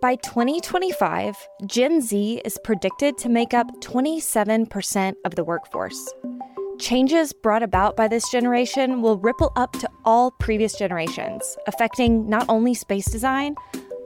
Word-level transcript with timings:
By 0.00 0.14
2025, 0.14 1.48
Gen 1.66 2.00
Z 2.00 2.40
is 2.44 2.56
predicted 2.62 3.18
to 3.18 3.28
make 3.28 3.52
up 3.52 3.66
27% 3.80 5.14
of 5.24 5.34
the 5.34 5.42
workforce. 5.42 6.14
Changes 6.78 7.32
brought 7.32 7.64
about 7.64 7.96
by 7.96 8.06
this 8.06 8.30
generation 8.30 9.02
will 9.02 9.18
ripple 9.18 9.50
up 9.56 9.72
to 9.72 9.90
all 10.04 10.30
previous 10.30 10.78
generations, 10.78 11.56
affecting 11.66 12.28
not 12.28 12.46
only 12.48 12.74
space 12.74 13.10
design, 13.10 13.56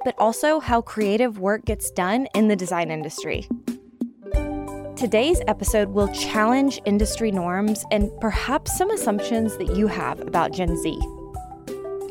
but 0.02 0.14
also 0.16 0.60
how 0.60 0.80
creative 0.80 1.38
work 1.38 1.66
gets 1.66 1.90
done 1.90 2.26
in 2.34 2.48
the 2.48 2.56
design 2.56 2.90
industry. 2.90 3.46
Today's 4.96 5.42
episode 5.46 5.90
will 5.90 6.08
challenge 6.08 6.80
industry 6.86 7.30
norms 7.30 7.84
and 7.90 8.10
perhaps 8.18 8.78
some 8.78 8.90
assumptions 8.90 9.58
that 9.58 9.76
you 9.76 9.88
have 9.88 10.20
about 10.22 10.52
Gen 10.52 10.74
Z. 10.78 10.98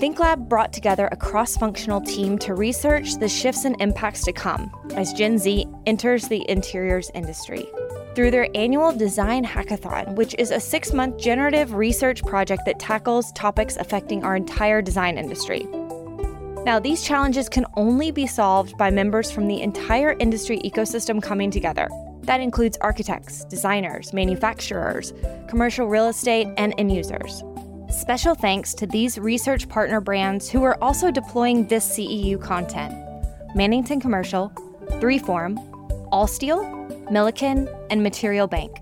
ThinkLab 0.01 0.49
brought 0.49 0.73
together 0.73 1.07
a 1.11 1.15
cross 1.15 1.55
functional 1.55 2.01
team 2.01 2.39
to 2.39 2.55
research 2.55 3.17
the 3.19 3.29
shifts 3.29 3.65
and 3.65 3.79
impacts 3.79 4.23
to 4.23 4.33
come 4.33 4.71
as 4.95 5.13
Gen 5.13 5.37
Z 5.37 5.67
enters 5.85 6.27
the 6.27 6.43
interiors 6.49 7.11
industry. 7.13 7.67
Through 8.15 8.31
their 8.31 8.47
annual 8.55 8.91
Design 8.91 9.45
Hackathon, 9.45 10.15
which 10.15 10.33
is 10.39 10.49
a 10.49 10.59
six 10.59 10.91
month 10.91 11.19
generative 11.19 11.75
research 11.75 12.23
project 12.23 12.63
that 12.65 12.79
tackles 12.79 13.31
topics 13.33 13.77
affecting 13.77 14.23
our 14.23 14.35
entire 14.35 14.81
design 14.81 15.19
industry. 15.19 15.67
Now, 16.65 16.79
these 16.79 17.03
challenges 17.03 17.47
can 17.47 17.67
only 17.75 18.09
be 18.09 18.25
solved 18.25 18.75
by 18.79 18.89
members 18.89 19.29
from 19.29 19.47
the 19.47 19.61
entire 19.61 20.15
industry 20.17 20.57
ecosystem 20.65 21.21
coming 21.21 21.51
together. 21.51 21.87
That 22.23 22.41
includes 22.41 22.75
architects, 22.81 23.45
designers, 23.45 24.13
manufacturers, 24.13 25.13
commercial 25.47 25.85
real 25.85 26.07
estate, 26.07 26.47
and 26.57 26.73
end 26.79 26.91
users. 26.91 27.43
Special 27.91 28.35
thanks 28.35 28.73
to 28.75 28.87
these 28.87 29.19
research 29.19 29.67
partner 29.67 29.99
brands 29.99 30.49
who 30.49 30.63
are 30.63 30.81
also 30.81 31.11
deploying 31.11 31.67
this 31.67 31.85
CEU 31.97 32.41
content 32.41 32.93
Mannington 33.53 33.99
Commercial, 33.99 34.49
3Form, 35.01 35.57
Allsteel, 36.09 37.11
Milliken, 37.11 37.67
and 37.89 38.01
Material 38.01 38.47
Bank. 38.47 38.77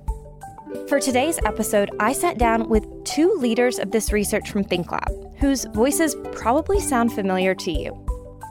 For 0.88 1.00
today's 1.00 1.40
episode, 1.44 1.90
I 2.00 2.14
sat 2.14 2.38
down 2.38 2.70
with 2.70 2.86
two 3.04 3.34
leaders 3.40 3.80
of 3.80 3.90
this 3.90 4.14
research 4.14 4.52
from 4.52 4.64
ThinkLab, 4.64 5.40
whose 5.40 5.66
voices 5.66 6.16
probably 6.32 6.80
sound 6.80 7.12
familiar 7.12 7.56
to 7.56 7.72
you. 7.72 8.06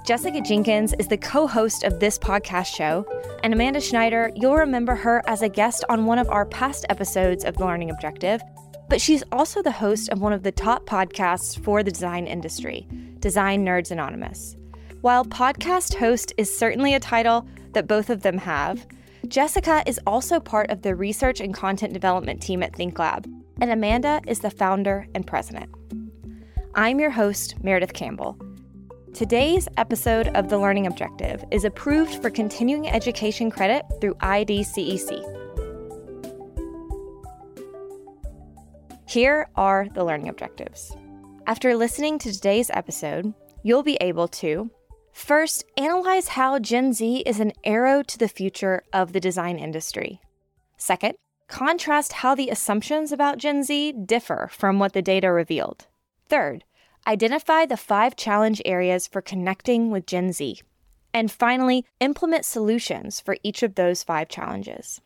Jessica 0.05 0.41
Jenkins 0.41 0.93
is 0.99 1.07
the 1.07 1.19
co 1.19 1.47
host 1.47 1.85
of 1.85 2.01
this 2.01 2.19
podcast 2.19 2.75
show, 2.75 3.07
and 3.45 3.53
Amanda 3.53 3.81
Schneider, 3.81 4.33
you'll 4.35 4.57
remember 4.57 4.97
her 4.97 5.23
as 5.29 5.43
a 5.43 5.49
guest 5.49 5.85
on 5.89 6.05
one 6.05 6.19
of 6.19 6.29
our 6.31 6.47
past 6.47 6.85
episodes 6.89 7.45
of 7.45 7.61
Learning 7.61 7.91
Objective, 7.91 8.43
but 8.89 9.01
she's 9.01 9.23
also 9.33 9.63
the 9.63 9.71
host 9.71 10.09
of 10.09 10.21
one 10.21 10.33
of 10.33 10.43
the 10.43 10.53
top 10.53 10.87
podcasts 10.87 11.63
for 11.63 11.83
the 11.83 11.91
design 11.91 12.27
industry, 12.27 12.87
Design 13.19 13.65
Nerds 13.65 13.91
Anonymous. 13.91 14.57
While 15.01 15.25
podcast 15.25 15.95
host 15.95 16.33
is 16.37 16.57
certainly 16.57 16.95
a 16.95 17.01
title 17.01 17.47
that 17.73 17.87
both 17.87 18.11
of 18.11 18.23
them 18.23 18.39
have, 18.39 18.87
Jessica 19.29 19.83
is 19.87 20.01
also 20.07 20.41
part 20.41 20.71
of 20.71 20.83
the 20.83 20.95
research 20.95 21.41
and 21.41 21.53
content 21.53 21.93
development 21.93 22.41
team 22.41 22.63
at 22.63 22.73
ThinkLab, 22.73 23.27
and 23.61 23.71
Amanda 23.71 24.21
is 24.27 24.41
the 24.41 24.51
founder 24.51 25.07
and 25.15 25.27
president. 25.27 25.71
I'm 26.75 26.99
your 26.99 27.11
host, 27.11 27.63
Meredith 27.63 27.93
Campbell. 27.93 28.39
Today's 29.15 29.69
episode 29.77 30.29
of 30.29 30.49
The 30.49 30.59
Learning 30.59 30.87
Objective 30.87 31.45
is 31.51 31.65
approved 31.65 32.23
for 32.23 32.31
continuing 32.31 32.89
education 32.89 33.51
credit 33.51 33.85
through 34.01 34.15
IDCEC. 34.15 35.48
Here 39.09 39.49
are 39.57 39.89
the 39.95 40.05
learning 40.05 40.29
objectives. 40.29 40.95
After 41.47 41.75
listening 41.75 42.19
to 42.19 42.31
today's 42.31 42.69
episode, 42.69 43.33
you'll 43.63 43.83
be 43.83 43.97
able 44.03 44.29
to 44.29 44.71
first 45.13 45.65
analyze 45.79 46.29
how 46.29 46.59
Gen 46.59 46.93
Z 46.93 47.21
is 47.25 47.41
an 47.41 47.55
arrow 47.65 48.03
to 48.03 48.19
the 48.19 48.29
future 48.29 48.83
of 48.93 49.15
the 49.15 49.19
design 49.19 49.59
industry. 49.59 50.21
Second, 50.77 51.15
contrast 51.49 52.13
how 52.13 52.35
the 52.35 52.51
assumptions 52.51 53.11
about 53.11 53.39
Gen 53.39 53.63
Z 53.65 53.95
differ 54.05 54.51
from 54.53 54.79
what 54.79 54.93
the 54.93 55.01
data 55.01 55.33
revealed. 55.33 55.87
Third, 56.29 56.65
identify 57.07 57.65
the 57.65 57.79
five 57.79 58.15
challenge 58.15 58.61
areas 58.67 59.07
for 59.07 59.23
connecting 59.23 59.91
with 59.91 60.05
Gen 60.05 60.35
Z. 60.35 60.61
And 61.15 61.33
finally, 61.33 61.87
implement 61.99 62.45
solutions 62.45 63.21
for 63.21 63.39
each 63.43 63.63
of 63.63 63.75
those 63.75 64.03
five 64.03 64.29
challenges. 64.29 65.01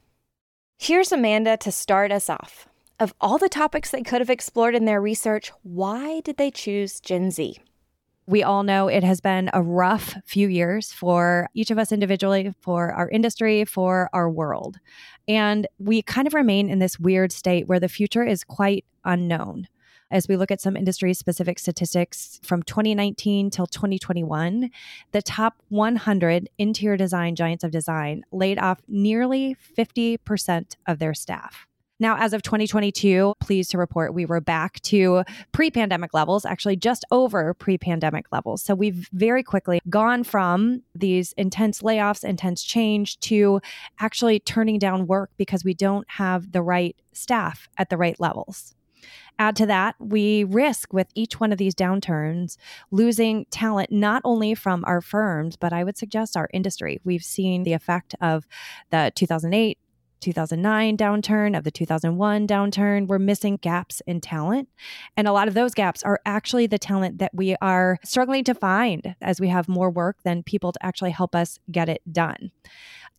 Here's 0.76 1.12
Amanda 1.12 1.56
to 1.58 1.70
start 1.70 2.10
us 2.10 2.28
off. 2.28 2.66
Of 3.02 3.12
all 3.20 3.36
the 3.36 3.48
topics 3.48 3.90
they 3.90 4.04
could 4.04 4.20
have 4.20 4.30
explored 4.30 4.76
in 4.76 4.84
their 4.84 5.00
research, 5.00 5.50
why 5.64 6.20
did 6.20 6.36
they 6.36 6.52
choose 6.52 7.00
Gen 7.00 7.32
Z? 7.32 7.58
We 8.28 8.44
all 8.44 8.62
know 8.62 8.86
it 8.86 9.02
has 9.02 9.20
been 9.20 9.50
a 9.52 9.60
rough 9.60 10.14
few 10.24 10.46
years 10.46 10.92
for 10.92 11.48
each 11.52 11.72
of 11.72 11.80
us 11.80 11.90
individually, 11.90 12.54
for 12.60 12.92
our 12.92 13.08
industry, 13.08 13.64
for 13.64 14.08
our 14.12 14.30
world. 14.30 14.78
And 15.26 15.66
we 15.80 16.02
kind 16.02 16.28
of 16.28 16.32
remain 16.32 16.70
in 16.70 16.78
this 16.78 17.00
weird 17.00 17.32
state 17.32 17.66
where 17.66 17.80
the 17.80 17.88
future 17.88 18.22
is 18.22 18.44
quite 18.44 18.84
unknown. 19.04 19.66
As 20.12 20.28
we 20.28 20.36
look 20.36 20.52
at 20.52 20.60
some 20.60 20.76
industry 20.76 21.12
specific 21.12 21.58
statistics 21.58 22.38
from 22.44 22.62
2019 22.62 23.50
till 23.50 23.66
2021, 23.66 24.70
the 25.10 25.22
top 25.22 25.56
100 25.70 26.48
interior 26.56 26.96
design 26.96 27.34
giants 27.34 27.64
of 27.64 27.72
design 27.72 28.22
laid 28.30 28.60
off 28.60 28.80
nearly 28.86 29.56
50% 29.76 30.76
of 30.86 31.00
their 31.00 31.14
staff. 31.14 31.66
Now, 32.02 32.16
as 32.18 32.32
of 32.32 32.42
2022, 32.42 33.34
pleased 33.38 33.70
to 33.70 33.78
report 33.78 34.12
we 34.12 34.26
were 34.26 34.40
back 34.40 34.80
to 34.80 35.22
pre 35.52 35.70
pandemic 35.70 36.12
levels, 36.12 36.44
actually 36.44 36.74
just 36.74 37.04
over 37.12 37.54
pre 37.54 37.78
pandemic 37.78 38.26
levels. 38.32 38.60
So 38.60 38.74
we've 38.74 39.08
very 39.12 39.44
quickly 39.44 39.80
gone 39.88 40.24
from 40.24 40.82
these 40.96 41.32
intense 41.34 41.80
layoffs, 41.80 42.24
intense 42.24 42.64
change 42.64 43.20
to 43.20 43.60
actually 44.00 44.40
turning 44.40 44.80
down 44.80 45.06
work 45.06 45.30
because 45.36 45.64
we 45.64 45.74
don't 45.74 46.04
have 46.10 46.50
the 46.50 46.60
right 46.60 46.96
staff 47.12 47.68
at 47.78 47.88
the 47.88 47.96
right 47.96 48.18
levels. 48.18 48.74
Add 49.38 49.56
to 49.56 49.66
that, 49.66 49.94
we 49.98 50.44
risk 50.44 50.92
with 50.92 51.08
each 51.14 51.40
one 51.40 51.52
of 51.52 51.58
these 51.58 51.74
downturns 51.74 52.56
losing 52.90 53.46
talent 53.50 53.90
not 53.90 54.22
only 54.24 54.54
from 54.54 54.84
our 54.86 55.00
firms, 55.00 55.56
but 55.56 55.72
I 55.72 55.84
would 55.84 55.96
suggest 55.96 56.36
our 56.36 56.48
industry. 56.52 57.00
We've 57.04 57.24
seen 57.24 57.62
the 57.62 57.72
effect 57.72 58.14
of 58.20 58.46
the 58.90 59.12
2008 59.14 59.78
2009 60.22 60.96
downturn, 60.96 61.56
of 61.56 61.64
the 61.64 61.70
2001 61.70 62.46
downturn. 62.46 63.06
We're 63.06 63.18
missing 63.18 63.58
gaps 63.58 64.00
in 64.06 64.20
talent. 64.20 64.68
And 65.16 65.28
a 65.28 65.32
lot 65.32 65.48
of 65.48 65.54
those 65.54 65.74
gaps 65.74 66.02
are 66.02 66.20
actually 66.24 66.66
the 66.66 66.78
talent 66.78 67.18
that 67.18 67.34
we 67.34 67.56
are 67.60 67.98
struggling 68.04 68.44
to 68.44 68.54
find 68.54 69.14
as 69.20 69.40
we 69.40 69.48
have 69.48 69.68
more 69.68 69.90
work 69.90 70.22
than 70.22 70.42
people 70.42 70.72
to 70.72 70.86
actually 70.86 71.10
help 71.10 71.34
us 71.34 71.58
get 71.70 71.88
it 71.88 72.00
done. 72.10 72.50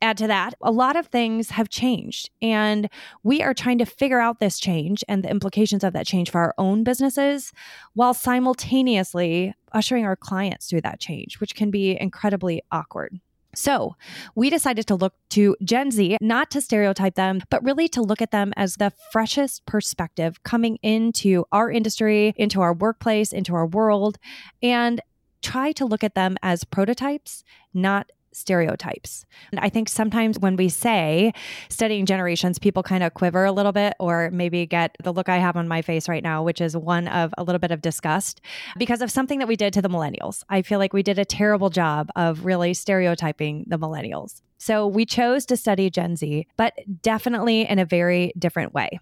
Add 0.01 0.17
to 0.17 0.27
that, 0.27 0.53
a 0.61 0.71
lot 0.71 0.97
of 0.97 1.07
things 1.07 1.51
have 1.51 1.69
changed, 1.69 2.29
and 2.41 2.89
we 3.23 3.41
are 3.41 3.53
trying 3.53 3.77
to 3.77 3.85
figure 3.85 4.19
out 4.19 4.39
this 4.39 4.59
change 4.59 5.01
and 5.07 5.23
the 5.23 5.29
implications 5.29 5.81
of 5.81 5.93
that 5.93 6.05
change 6.05 6.29
for 6.29 6.41
our 6.41 6.53
own 6.57 6.83
businesses 6.83 7.53
while 7.93 8.13
simultaneously 8.13 9.53
ushering 9.71 10.03
our 10.03 10.17
clients 10.17 10.69
through 10.69 10.81
that 10.81 10.99
change, 10.99 11.39
which 11.39 11.55
can 11.55 11.71
be 11.71 11.97
incredibly 11.97 12.61
awkward. 12.69 13.21
So 13.55 13.95
we 14.35 14.49
decided 14.49 14.87
to 14.87 14.95
look 14.95 15.13
to 15.31 15.55
Gen 15.63 15.91
Z, 15.91 16.17
not 16.21 16.49
to 16.51 16.61
stereotype 16.61 17.15
them, 17.15 17.41
but 17.49 17.63
really 17.63 17.87
to 17.89 18.01
look 18.01 18.21
at 18.21 18.31
them 18.31 18.53
as 18.57 18.75
the 18.75 18.91
freshest 19.11 19.65
perspective 19.65 20.41
coming 20.43 20.77
into 20.81 21.45
our 21.51 21.69
industry, 21.69 22.33
into 22.37 22.61
our 22.61 22.73
workplace, 22.73 23.31
into 23.31 23.53
our 23.53 23.67
world, 23.67 24.17
and 24.61 25.01
try 25.41 25.71
to 25.73 25.85
look 25.85 26.03
at 26.03 26.15
them 26.15 26.37
as 26.41 26.63
prototypes, 26.63 27.43
not 27.73 28.09
stereotypes. 28.33 29.25
And 29.51 29.59
I 29.59 29.69
think 29.69 29.89
sometimes 29.89 30.39
when 30.39 30.55
we 30.55 30.69
say 30.69 31.33
studying 31.69 32.05
generations, 32.05 32.59
people 32.59 32.83
kind 32.83 33.03
of 33.03 33.13
quiver 33.13 33.45
a 33.45 33.51
little 33.51 33.71
bit 33.71 33.93
or 33.99 34.29
maybe 34.31 34.65
get 34.65 34.95
the 35.03 35.13
look 35.13 35.29
I 35.29 35.37
have 35.37 35.55
on 35.55 35.67
my 35.67 35.81
face 35.81 36.09
right 36.09 36.23
now, 36.23 36.43
which 36.43 36.61
is 36.61 36.75
one 36.75 37.07
of 37.07 37.33
a 37.37 37.43
little 37.43 37.59
bit 37.59 37.71
of 37.71 37.81
disgust 37.81 38.41
because 38.77 39.01
of 39.01 39.11
something 39.11 39.39
that 39.39 39.47
we 39.47 39.55
did 39.55 39.73
to 39.73 39.81
the 39.81 39.89
millennials. 39.89 40.43
I 40.49 40.61
feel 40.61 40.79
like 40.79 40.93
we 40.93 41.03
did 41.03 41.19
a 41.19 41.25
terrible 41.25 41.69
job 41.69 42.09
of 42.15 42.45
really 42.45 42.73
stereotyping 42.73 43.65
the 43.67 43.77
millennials. 43.77 44.41
So 44.57 44.87
we 44.87 45.05
chose 45.05 45.45
to 45.47 45.57
study 45.57 45.89
Gen 45.89 46.15
Z, 46.15 46.47
but 46.55 46.73
definitely 47.01 47.67
in 47.67 47.79
a 47.79 47.85
very 47.85 48.31
different 48.37 48.73
way. 48.73 48.99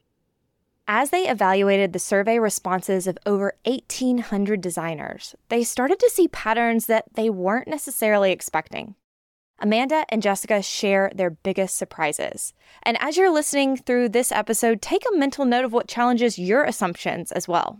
As 0.87 1.11
they 1.11 1.29
evaluated 1.29 1.93
the 1.93 1.99
survey 1.99 2.39
responses 2.39 3.07
of 3.07 3.17
over 3.25 3.53
1,800 3.65 4.59
designers, 4.59 5.35
they 5.49 5.63
started 5.63 5.99
to 5.99 6.09
see 6.09 6.27
patterns 6.27 6.87
that 6.87 7.05
they 7.13 7.29
weren't 7.29 7.67
necessarily 7.67 8.31
expecting. 8.31 8.95
Amanda 9.61 10.05
and 10.09 10.21
Jessica 10.21 10.61
share 10.61 11.11
their 11.15 11.29
biggest 11.29 11.77
surprises. 11.77 12.53
And 12.83 12.97
as 12.99 13.15
you're 13.15 13.31
listening 13.31 13.77
through 13.77 14.09
this 14.09 14.31
episode, 14.31 14.81
take 14.81 15.03
a 15.05 15.17
mental 15.17 15.45
note 15.45 15.63
of 15.63 15.71
what 15.71 15.87
challenges 15.87 16.39
your 16.39 16.63
assumptions 16.63 17.31
as 17.31 17.47
well. 17.47 17.79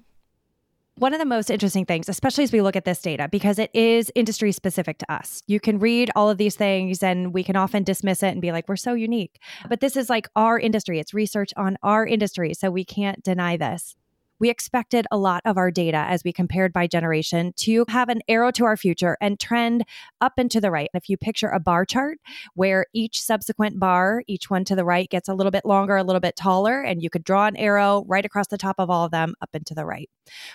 One 0.95 1.13
of 1.13 1.19
the 1.19 1.25
most 1.25 1.50
interesting 1.50 1.86
things, 1.86 2.07
especially 2.07 2.44
as 2.44 2.51
we 2.51 2.62
look 2.62 2.75
at 2.75 2.86
this 2.86 3.01
data, 3.01 3.28
because 3.31 3.57
it 3.57 3.72
is 3.74 4.12
industry 4.13 4.51
specific 4.51 5.00
to 5.00 5.12
us. 5.12 5.42
You 5.48 5.60
can 5.60 5.80
read 5.80 6.12
all 6.16 6.30
of 6.30 6.38
these 6.38 6.56
things 6.56 7.01
and 7.01 7.33
we 7.33 7.44
can 7.44 7.56
often 7.56 7.84
dismiss 7.84 8.22
it 8.22 8.27
and 8.27 8.42
be 8.42 8.51
like, 8.51 8.69
we're 8.69 8.75
so 8.75 8.94
unique. 8.94 9.39
But 9.68 9.80
this 9.80 9.98
is 9.98 10.10
like 10.10 10.27
our 10.36 10.60
industry, 10.60 11.00
it's 11.00 11.13
research 11.13 11.51
on 11.57 11.77
our 11.81 12.06
industry. 12.06 12.54
So 12.54 12.69
we 12.69 12.86
can't 12.86 13.24
deny 13.24 13.57
this 13.57 13.95
we 14.42 14.50
expected 14.50 15.06
a 15.12 15.18
lot 15.18 15.44
of 15.46 15.56
our 15.56 15.70
data 15.70 15.98
as 16.10 16.24
we 16.24 16.34
compared 16.34 16.74
by 16.74 16.88
generation 16.88 17.54
to 17.56 17.86
have 17.88 18.10
an 18.10 18.22
arrow 18.28 18.50
to 18.50 18.66
our 18.66 18.76
future 18.76 19.16
and 19.22 19.40
trend 19.40 19.86
up 20.20 20.34
and 20.36 20.50
to 20.50 20.60
the 20.60 20.72
right. 20.72 20.90
If 20.96 21.10
you 21.10 21.16
picture 21.16 21.50
a 21.50 21.60
bar 21.60 21.86
chart 21.86 22.18
where 22.56 22.88
each 22.92 23.22
subsequent 23.22 23.80
bar, 23.80 24.24
each 24.26 24.50
one 24.50 24.66
to 24.66 24.76
the 24.76 24.84
right, 24.84 25.08
gets 25.08 25.30
a 25.30 25.36
little 25.36 25.52
bit 25.52 25.64
longer, 25.64 25.96
a 25.96 26.04
little 26.04 26.20
bit 26.20 26.36
taller, 26.36 26.82
and 26.82 27.04
you 27.04 27.10
could 27.12 27.24
draw 27.24 27.46
an 27.46 27.56
arrow 27.56 28.04
right 28.08 28.26
across 28.26 28.48
the 28.48 28.58
top 28.58 28.78
of 28.80 28.90
all 28.90 29.06
of 29.06 29.12
them 29.12 29.36
up 29.44 29.50
and 29.54 29.64
to 29.68 29.76
the 29.76 29.86
right. 29.86 30.10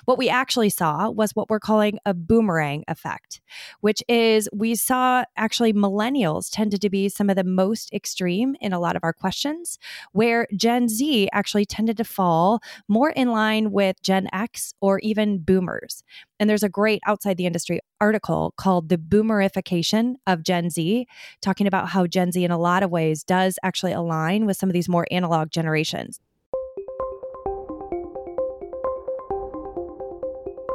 What 0.04 0.18
we 0.18 0.28
actually 0.28 0.70
saw 0.70 1.08
was 1.10 1.36
what 1.36 1.48
we're 1.48 1.60
calling 1.60 1.98
a 2.04 2.12
boomerang 2.12 2.82
effect, 2.88 3.40
which 3.82 4.02
is 4.08 4.48
we 4.52 4.74
saw 4.74 5.22
actually 5.36 5.72
millennials 5.72 6.48
tended 6.50 6.80
to 6.80 6.90
be 6.90 7.08
some 7.08 7.30
of 7.30 7.36
the 7.36 7.44
most 7.44 7.92
extreme 7.92 8.56
in 8.60 8.72
a 8.72 8.80
lot 8.80 8.96
of 8.96 9.04
our 9.04 9.12
questions, 9.12 9.78
where 10.10 10.48
Gen 10.56 10.88
Z 10.88 11.28
actually 11.32 11.66
tended 11.66 11.96
to 11.98 12.04
fall 12.04 12.60
more 12.88 13.10
in 13.10 13.30
line 13.30 13.70
with 13.76 14.02
Gen 14.02 14.26
X 14.32 14.72
or 14.80 14.98
even 15.00 15.36
boomers. 15.36 16.02
And 16.40 16.48
there's 16.48 16.62
a 16.62 16.68
great 16.70 17.02
outside 17.06 17.36
the 17.36 17.44
industry 17.44 17.78
article 18.00 18.54
called 18.56 18.88
The 18.88 18.96
Boomerification 18.96 20.14
of 20.26 20.42
Gen 20.42 20.70
Z, 20.70 21.06
talking 21.42 21.66
about 21.66 21.90
how 21.90 22.06
Gen 22.06 22.32
Z, 22.32 22.42
in 22.42 22.50
a 22.50 22.56
lot 22.56 22.82
of 22.82 22.90
ways, 22.90 23.22
does 23.22 23.58
actually 23.62 23.92
align 23.92 24.46
with 24.46 24.56
some 24.56 24.70
of 24.70 24.72
these 24.72 24.88
more 24.88 25.06
analog 25.10 25.50
generations. 25.50 26.20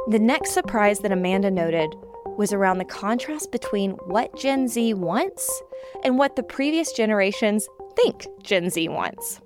The 0.08 0.20
next 0.20 0.52
surprise 0.52 1.00
that 1.00 1.10
Amanda 1.10 1.50
noted 1.50 1.92
was 2.38 2.52
around 2.52 2.78
the 2.78 2.84
contrast 2.84 3.50
between 3.50 3.92
what 4.06 4.38
Gen 4.38 4.68
Z 4.68 4.94
wants 4.94 5.62
and 6.04 6.18
what 6.18 6.36
the 6.36 6.44
previous 6.44 6.92
generations 6.92 7.66
think 7.96 8.28
Gen 8.44 8.70
Z 8.70 8.88
wants. 8.90 9.40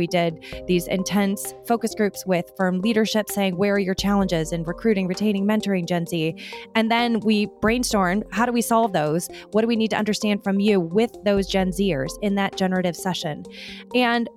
We 0.00 0.06
did 0.06 0.42
these 0.66 0.86
intense 0.86 1.52
focus 1.66 1.94
groups 1.94 2.24
with 2.24 2.50
firm 2.56 2.80
leadership 2.80 3.28
saying, 3.28 3.58
Where 3.58 3.74
are 3.74 3.78
your 3.78 3.94
challenges 3.94 4.50
in 4.50 4.62
recruiting, 4.62 5.06
retaining, 5.06 5.44
mentoring 5.44 5.86
Gen 5.86 6.06
Z? 6.06 6.36
And 6.74 6.90
then 6.90 7.20
we 7.20 7.48
brainstormed, 7.62 8.22
How 8.32 8.46
do 8.46 8.52
we 8.52 8.62
solve 8.62 8.94
those? 8.94 9.28
What 9.50 9.60
do 9.60 9.66
we 9.66 9.76
need 9.76 9.90
to 9.90 9.98
understand 9.98 10.42
from 10.42 10.58
you 10.58 10.80
with 10.80 11.14
those 11.22 11.46
Gen 11.46 11.70
Zers 11.70 12.12
in 12.22 12.34
that 12.36 12.56
generative 12.56 12.96
session? 12.96 13.44
And 13.94 14.30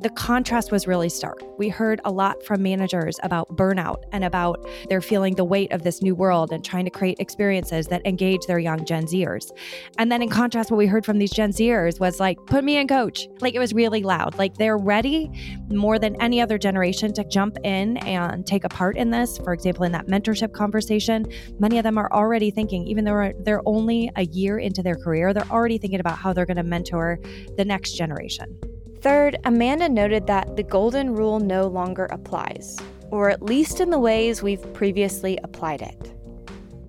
the 0.00 0.10
contrast 0.10 0.70
was 0.70 0.86
really 0.86 1.08
stark. 1.08 1.42
We 1.58 1.68
heard 1.68 2.00
a 2.04 2.12
lot 2.12 2.44
from 2.44 2.62
managers 2.62 3.18
about 3.24 3.56
burnout 3.56 4.04
and 4.12 4.24
about 4.24 4.64
their 4.88 5.00
feeling 5.00 5.34
the 5.34 5.44
weight 5.44 5.72
of 5.72 5.82
this 5.82 6.02
new 6.02 6.14
world 6.14 6.52
and 6.52 6.64
trying 6.64 6.84
to 6.84 6.90
create 6.90 7.18
experiences 7.18 7.88
that 7.88 8.06
engage 8.06 8.46
their 8.46 8.60
young 8.60 8.84
Gen 8.84 9.06
Zers. 9.06 9.50
And 9.98 10.12
then 10.12 10.22
in 10.22 10.28
contrast, 10.28 10.70
what 10.70 10.76
we 10.76 10.86
heard 10.86 11.04
from 11.04 11.18
these 11.18 11.32
Gen 11.32 11.50
Zers 11.50 11.98
was 11.98 12.20
like, 12.20 12.38
put 12.46 12.62
me 12.62 12.76
in 12.76 12.86
coach. 12.86 13.26
Like 13.40 13.54
it 13.54 13.58
was 13.58 13.72
really 13.72 14.02
loud. 14.04 14.38
Like 14.38 14.56
they're 14.56 14.78
ready 14.78 15.32
more 15.68 15.98
than 15.98 16.14
any 16.22 16.40
other 16.40 16.58
generation 16.58 17.12
to 17.14 17.24
jump 17.24 17.58
in 17.64 17.96
and 17.98 18.46
take 18.46 18.62
a 18.62 18.68
part 18.68 18.96
in 18.96 19.10
this. 19.10 19.38
For 19.38 19.52
example, 19.52 19.82
in 19.84 19.92
that 19.92 20.06
mentorship 20.06 20.52
conversation, 20.52 21.26
many 21.58 21.76
of 21.78 21.82
them 21.82 21.98
are 21.98 22.12
already 22.12 22.52
thinking, 22.52 22.86
even 22.86 23.04
though 23.04 23.32
they're 23.40 23.62
only 23.66 24.10
a 24.14 24.24
year 24.26 24.58
into 24.58 24.82
their 24.82 24.96
career, 24.96 25.32
they're 25.32 25.50
already 25.50 25.78
thinking 25.78 25.98
about 25.98 26.18
how 26.18 26.32
they're 26.32 26.46
going 26.46 26.56
to 26.56 26.62
mentor 26.62 27.18
the 27.56 27.64
next 27.64 27.94
generation. 27.94 28.58
Third, 29.00 29.36
Amanda 29.44 29.88
noted 29.88 30.26
that 30.26 30.56
the 30.56 30.62
golden 30.62 31.14
rule 31.14 31.38
no 31.38 31.68
longer 31.68 32.06
applies, 32.06 32.76
or 33.10 33.30
at 33.30 33.42
least 33.42 33.80
in 33.80 33.90
the 33.90 33.98
ways 33.98 34.42
we've 34.42 34.72
previously 34.74 35.38
applied 35.44 35.82
it. 35.82 36.14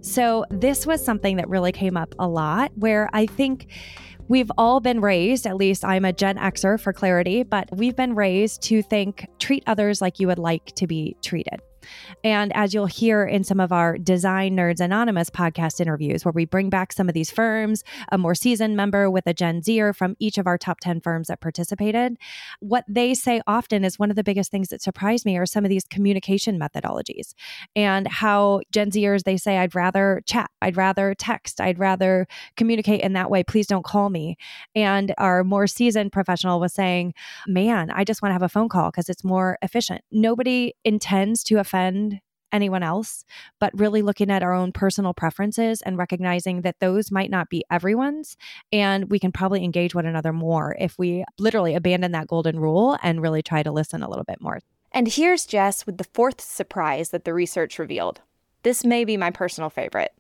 So, 0.02 0.46
this 0.50 0.88
was 0.88 1.04
something 1.04 1.38
that 1.38 1.48
really 1.50 1.72
came 1.72 1.96
up 1.96 2.16
a 2.18 2.28
lot 2.28 2.72
where 2.76 3.10
I 3.14 3.28
think 3.28 3.68
we've 4.28 4.52
all 4.58 4.80
been 4.80 5.02
raised, 5.02 5.46
at 5.46 5.58
least 5.58 5.86
I'm 5.86 6.06
a 6.06 6.14
Gen 6.14 6.38
Xer 6.38 6.80
for 6.80 6.94
clarity, 6.94 7.44
but 7.44 7.70
we've 7.78 7.96
been 7.96 8.16
raised 8.16 8.64
to 8.64 8.82
think 8.82 9.28
treat 9.38 9.64
others 9.68 10.02
like 10.02 10.20
you 10.20 10.28
would 10.28 10.40
like 10.40 10.66
to 10.76 10.88
be 10.88 11.16
treated. 11.22 11.62
And 12.24 12.56
as 12.56 12.74
you'll 12.74 12.86
hear 12.86 13.26
in 13.26 13.44
some 13.44 13.60
of 13.60 13.72
our 13.72 13.98
Design 13.98 14.56
Nerds 14.56 14.80
Anonymous 14.80 15.30
podcast 15.30 15.80
interviews, 15.80 16.26
where 16.26 16.32
we 16.32 16.46
bring 16.46 16.70
back 16.70 16.94
some 16.94 17.08
of 17.08 17.14
these 17.14 17.32
firms, 17.32 17.84
a 18.12 18.18
more 18.18 18.36
seasoned 18.36 18.76
member 18.76 19.10
with 19.10 19.26
a 19.28 19.34
Gen 19.34 19.62
Zer 19.62 19.94
from 19.94 20.16
each 20.20 20.38
of 20.38 20.48
our 20.48 20.58
top 20.58 20.80
10 20.82 21.02
firms 21.02 21.28
that 21.28 21.42
participated, 21.42 22.18
what 22.60 22.84
they 22.88 23.14
say 23.14 23.42
often 23.48 23.84
is 23.84 23.98
one 23.98 24.10
of 24.10 24.16
the 24.16 24.24
biggest 24.24 24.52
things 24.52 24.70
that 24.70 24.82
surprised 24.82 25.26
me 25.26 25.38
are 25.38 25.46
some 25.46 25.66
of 25.66 25.70
these 25.70 25.86
communication 25.86 26.60
methodologies 26.60 27.34
and 27.76 28.08
how 28.08 28.62
Gen 28.72 28.92
Zers, 28.92 29.24
they 29.24 29.38
say, 29.38 29.58
I'd 29.58 29.76
rather 29.76 30.22
chat, 30.26 30.50
I'd 30.62 30.78
rather 30.78 31.16
text, 31.16 31.62
I'd 31.62 31.80
rather 31.80 32.28
communicate 32.56 33.02
in 33.02 33.14
that 33.14 33.30
way. 33.30 33.44
Please 33.44 33.68
don't 33.68 33.86
call 33.86 34.10
me. 34.10 34.38
And 34.76 35.14
our 35.18 35.44
more 35.44 35.68
seasoned 35.68 36.12
professional 36.12 36.60
was 36.60 36.74
saying, 36.74 37.14
man, 37.48 37.90
I 37.92 38.04
just 38.04 38.22
want 38.22 38.32
to 38.32 38.34
have 38.34 38.44
a 38.44 38.50
phone 38.50 38.70
call 38.70 38.92
because 38.92 39.10
it's 39.10 39.24
more 39.24 39.58
efficient. 39.62 40.02
Nobody 40.12 40.74
intends 40.84 41.44
to 41.46 41.60
offend 41.60 41.79
offend 41.80 42.20
anyone 42.52 42.82
else, 42.82 43.26
but 43.60 43.78
really 43.78 44.02
looking 44.02 44.32
at 44.32 44.42
our 44.42 44.54
own 44.54 44.72
personal 44.72 45.14
preferences 45.14 45.84
and 45.84 45.98
recognizing 45.98 46.62
that 46.62 46.80
those 46.80 47.12
might 47.12 47.30
not 47.30 47.48
be 47.50 47.64
everyone's. 47.70 48.36
And 48.72 49.10
we 49.12 49.20
can 49.20 49.32
probably 49.32 49.64
engage 49.64 49.94
one 49.94 50.08
another 50.08 50.34
more 50.34 50.76
if 50.80 50.98
we 50.98 51.24
literally 51.38 51.76
abandon 51.76 52.12
that 52.14 52.28
golden 52.28 52.60
rule 52.60 52.98
and 53.04 53.22
really 53.22 53.44
try 53.44 53.62
to 53.62 53.72
listen 53.72 54.02
a 54.02 54.10
little 54.10 54.24
bit 54.24 54.42
more. 54.42 54.60
And 54.92 55.08
here's 55.08 55.46
Jess 55.46 55.86
with 55.86 56.00
the 56.00 56.08
fourth 56.16 56.42
surprise 56.42 57.10
that 57.10 57.24
the 57.24 57.36
research 57.36 57.78
revealed. 57.78 58.22
This 58.64 58.84
may 58.84 59.06
be 59.06 59.16
my 59.16 59.30
personal 59.30 59.70
favorite 59.70 60.12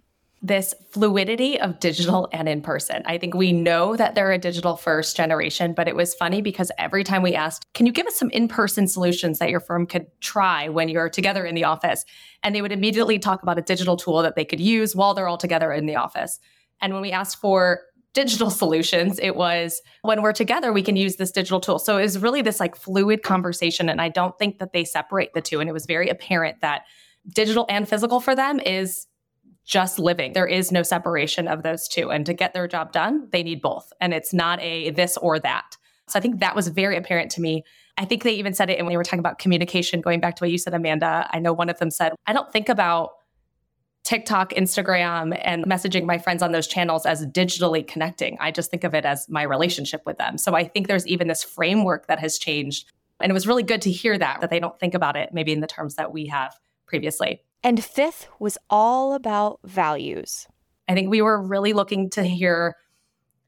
this 0.41 0.73
fluidity 0.91 1.59
of 1.59 1.79
digital 1.79 2.29
and 2.31 2.47
in 2.47 2.61
person. 2.61 3.03
I 3.05 3.17
think 3.17 3.33
we 3.33 3.51
know 3.51 3.95
that 3.97 4.15
they're 4.15 4.31
a 4.31 4.37
digital 4.37 4.77
first 4.77 5.17
generation, 5.17 5.73
but 5.73 5.87
it 5.87 5.95
was 5.95 6.15
funny 6.15 6.41
because 6.41 6.71
every 6.77 7.03
time 7.03 7.21
we 7.21 7.35
asked, 7.35 7.65
Can 7.73 7.85
you 7.85 7.91
give 7.91 8.07
us 8.07 8.15
some 8.15 8.29
in 8.29 8.47
person 8.47 8.87
solutions 8.87 9.39
that 9.39 9.49
your 9.49 9.59
firm 9.59 9.85
could 9.85 10.07
try 10.21 10.69
when 10.69 10.87
you're 10.87 11.09
together 11.09 11.45
in 11.45 11.55
the 11.55 11.65
office? 11.65 12.05
And 12.41 12.55
they 12.55 12.61
would 12.61 12.71
immediately 12.71 13.19
talk 13.19 13.43
about 13.43 13.57
a 13.57 13.61
digital 13.61 13.97
tool 13.97 14.21
that 14.21 14.35
they 14.35 14.45
could 14.45 14.61
use 14.61 14.95
while 14.95 15.13
they're 15.13 15.27
all 15.27 15.37
together 15.37 15.73
in 15.73 15.85
the 15.85 15.97
office. 15.97 16.39
And 16.81 16.93
when 16.93 17.01
we 17.01 17.11
asked 17.11 17.41
for 17.41 17.81
digital 18.13 18.49
solutions, 18.61 19.19
it 19.21 19.35
was 19.35 19.81
when 20.03 20.21
we're 20.21 20.31
together, 20.31 20.71
we 20.71 20.83
can 20.83 20.95
use 20.95 21.17
this 21.17 21.31
digital 21.31 21.59
tool. 21.59 21.79
So 21.79 21.97
it 21.97 22.03
was 22.03 22.17
really 22.17 22.41
this 22.41 22.61
like 22.61 22.77
fluid 22.77 23.23
conversation. 23.23 23.89
And 23.89 24.01
I 24.01 24.07
don't 24.07 24.37
think 24.39 24.59
that 24.59 24.71
they 24.71 24.85
separate 24.85 25.33
the 25.33 25.41
two. 25.41 25.59
And 25.59 25.69
it 25.69 25.73
was 25.73 25.85
very 25.85 26.07
apparent 26.07 26.61
that 26.61 26.83
digital 27.27 27.65
and 27.69 27.87
physical 27.87 28.19
for 28.21 28.35
them 28.35 28.59
is 28.61 29.05
just 29.69 29.99
living. 29.99 30.33
There 30.33 30.47
is 30.47 30.71
no 30.71 30.81
separation 30.81 31.47
of 31.47 31.61
those 31.61 31.87
two. 31.87 32.09
And 32.09 32.25
to 32.25 32.33
get 32.33 32.53
their 32.55 32.67
job 32.67 32.91
done, 32.91 33.29
they 33.31 33.43
need 33.43 33.61
both. 33.61 33.93
And 34.01 34.15
it's 34.15 34.33
not 34.33 34.59
a 34.61 34.89
this 34.89 35.15
or 35.17 35.39
that. 35.39 35.77
So 36.07 36.17
I 36.17 36.21
think 36.23 36.39
that 36.39 36.55
was 36.55 36.67
very 36.69 36.97
apparent 36.97 37.29
to 37.31 37.41
me. 37.41 37.63
I 37.95 38.05
think 38.05 38.23
they 38.23 38.33
even 38.33 38.55
said 38.55 38.71
it 38.71 38.79
when 38.79 38.89
they 38.89 38.97
were 38.97 39.03
talking 39.03 39.19
about 39.19 39.37
communication, 39.37 40.01
going 40.01 40.21
back 40.21 40.35
to 40.37 40.43
what 40.43 40.49
you 40.49 40.57
said, 40.57 40.73
Amanda. 40.73 41.29
I 41.31 41.37
know 41.37 41.53
one 41.53 41.69
of 41.69 41.77
them 41.77 41.91
said, 41.91 42.13
I 42.25 42.33
don't 42.33 42.51
think 42.51 42.67
about 42.67 43.11
TikTok, 44.05 44.53
Instagram, 44.53 45.39
and 45.43 45.65
messaging 45.65 46.05
my 46.05 46.17
friends 46.17 46.41
on 46.41 46.51
those 46.51 46.65
channels 46.65 47.05
as 47.05 47.23
digitally 47.27 47.85
connecting. 47.85 48.37
I 48.39 48.49
just 48.49 48.71
think 48.71 48.83
of 48.83 48.95
it 48.95 49.05
as 49.05 49.27
my 49.29 49.43
relationship 49.43 50.01
with 50.07 50.17
them. 50.17 50.39
So 50.39 50.55
I 50.55 50.63
think 50.63 50.87
there's 50.87 51.05
even 51.05 51.27
this 51.27 51.43
framework 51.43 52.07
that 52.07 52.17
has 52.17 52.39
changed. 52.39 52.89
And 53.19 53.29
it 53.29 53.33
was 53.33 53.45
really 53.45 53.61
good 53.61 53.83
to 53.83 53.91
hear 53.91 54.17
that, 54.17 54.41
that 54.41 54.49
they 54.49 54.59
don't 54.59 54.79
think 54.79 54.95
about 54.95 55.15
it 55.15 55.29
maybe 55.31 55.53
in 55.53 55.59
the 55.59 55.67
terms 55.67 55.93
that 55.95 56.11
we 56.11 56.25
have 56.25 56.55
previously. 56.87 57.43
And 57.63 57.83
fifth 57.83 58.27
was 58.39 58.57
all 58.69 59.13
about 59.13 59.59
values. 59.63 60.47
I 60.87 60.93
think 60.93 61.09
we 61.09 61.21
were 61.21 61.41
really 61.41 61.73
looking 61.73 62.09
to 62.11 62.23
hear 62.23 62.77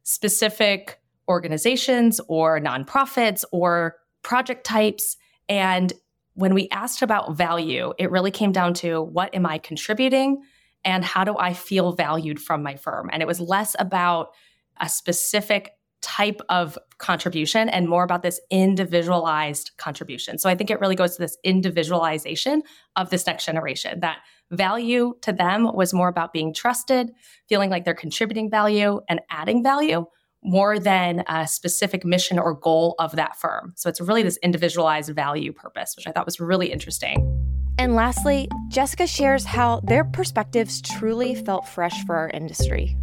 specific 0.03 0.99
organizations 1.27 2.19
or 2.27 2.59
nonprofits 2.59 3.45
or 3.51 3.95
project 4.21 4.65
types. 4.65 5.17
And 5.47 5.93
when 6.33 6.53
we 6.53 6.67
asked 6.69 7.01
about 7.01 7.35
value, 7.35 7.93
it 7.97 8.11
really 8.11 8.31
came 8.31 8.51
down 8.51 8.73
to 8.75 9.01
what 9.01 9.33
am 9.33 9.45
I 9.45 9.57
contributing 9.57 10.43
and 10.83 11.05
how 11.05 11.23
do 11.23 11.37
I 11.37 11.53
feel 11.53 11.93
valued 11.93 12.39
from 12.39 12.63
my 12.63 12.75
firm? 12.75 13.09
And 13.11 13.21
it 13.21 13.27
was 13.27 13.39
less 13.39 13.75
about 13.79 14.31
a 14.79 14.89
specific 14.89 15.71
type 16.01 16.41
of 16.49 16.77
contribution 16.97 17.69
and 17.69 17.87
more 17.87 18.03
about 18.03 18.23
this 18.23 18.39
individualized 18.49 19.71
contribution. 19.77 20.37
So 20.37 20.49
I 20.49 20.55
think 20.55 20.69
it 20.69 20.79
really 20.79 20.95
goes 20.95 21.15
to 21.15 21.21
this 21.21 21.37
individualization 21.43 22.63
of 22.95 23.09
this 23.09 23.25
next 23.27 23.45
generation 23.45 23.99
that 24.01 24.19
value 24.51 25.13
to 25.21 25.31
them 25.31 25.69
was 25.73 25.93
more 25.93 26.09
about 26.09 26.33
being 26.33 26.53
trusted, 26.53 27.11
feeling 27.47 27.69
like 27.69 27.85
they're 27.85 27.93
contributing 27.93 28.49
value 28.49 28.99
and 29.07 29.21
adding 29.29 29.63
value 29.63 30.05
more 30.43 30.79
than 30.79 31.23
a 31.27 31.47
specific 31.47 32.03
mission 32.03 32.39
or 32.39 32.55
goal 32.55 32.95
of 32.97 33.15
that 33.15 33.37
firm. 33.37 33.73
So 33.75 33.89
it's 33.89 34.01
really 34.01 34.23
this 34.23 34.37
individualized 34.37 35.13
value 35.13 35.53
purpose, 35.53 35.93
which 35.95 36.07
I 36.07 36.11
thought 36.11 36.25
was 36.25 36.39
really 36.39 36.71
interesting. 36.71 37.37
And 37.77 37.95
lastly, 37.95 38.47
Jessica 38.69 39.07
shares 39.07 39.45
how 39.45 39.81
their 39.83 40.03
perspectives 40.03 40.81
truly 40.81 41.35
felt 41.35 41.67
fresh 41.67 42.03
for 42.05 42.15
our 42.15 42.29
industry. 42.29 42.97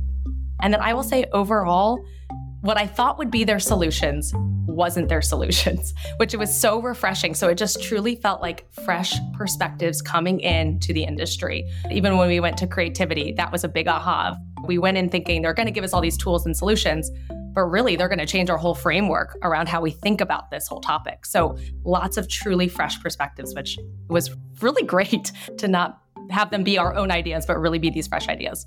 And 0.61 0.75
then 0.75 0.81
I 0.81 0.95
will 0.95 1.05
say 1.05 1.25
overall, 1.33 2.05
what 2.61 2.77
I 2.77 2.87
thought 2.87 3.19
would 3.19 3.31
be 3.31 3.45
their 3.45 3.61
solutions 3.61 4.33
wasn't 4.79 5.09
their 5.09 5.23
solutions, 5.23 5.93
which 6.17 6.35
it 6.35 6.37
was 6.39 6.59
so 6.59 6.81
refreshing. 6.81 7.35
So 7.35 7.49
it 7.49 7.57
just 7.57 7.83
truly 7.83 8.15
felt 8.15 8.41
like 8.41 8.73
fresh 8.73 9.15
perspectives 9.35 10.01
coming 10.01 10.41
in 10.41 10.79
to 10.81 10.93
the 10.93 11.05
industry. 11.05 11.69
Even 11.91 12.17
when 12.17 12.29
we 12.29 12.41
went 12.41 12.57
to 12.59 12.67
creativity, 12.67 13.33
that 13.33 13.53
was 13.53 13.65
a 13.65 13.69
big 13.69 13.89
aha. 13.89 14.37
We 14.67 14.79
went 14.79 14.97
in 14.97 15.09
thinking 15.09 15.43
they're 15.43 15.55
going 15.55 15.67
to 15.67 15.73
give 15.73 15.85
us 15.85 15.93
all 15.93 16.01
these 16.01 16.17
tools 16.17 16.47
and 16.47 16.57
solutions, 16.57 17.11
but 17.55 17.63
really 17.63 17.97
they're 17.97 18.09
going 18.09 18.19
to 18.19 18.27
change 18.27 18.51
our 18.51 18.57
whole 18.57 18.75
framework 18.75 19.37
around 19.43 19.69
how 19.69 19.81
we 19.81 19.91
think 19.91 20.21
about 20.21 20.51
this 20.51 20.69
whole 20.69 20.81
topic. 20.81 21.27
So 21.27 21.57
lots 21.85 22.17
of 22.17 22.29
truly 22.29 22.69
fresh 22.69 23.01
perspectives, 23.03 23.55
which 23.55 23.79
was 24.09 24.35
really 24.61 24.83
great 24.87 25.33
to 25.59 25.69
not 25.69 26.01
have 26.31 26.51
them 26.51 26.63
be 26.63 26.79
our 26.79 26.95
own 26.95 27.11
ideas, 27.11 27.47
but 27.47 27.59
really 27.59 27.79
be 27.79 27.91
these 27.91 28.07
fresh 28.07 28.29
ideas. 28.29 28.67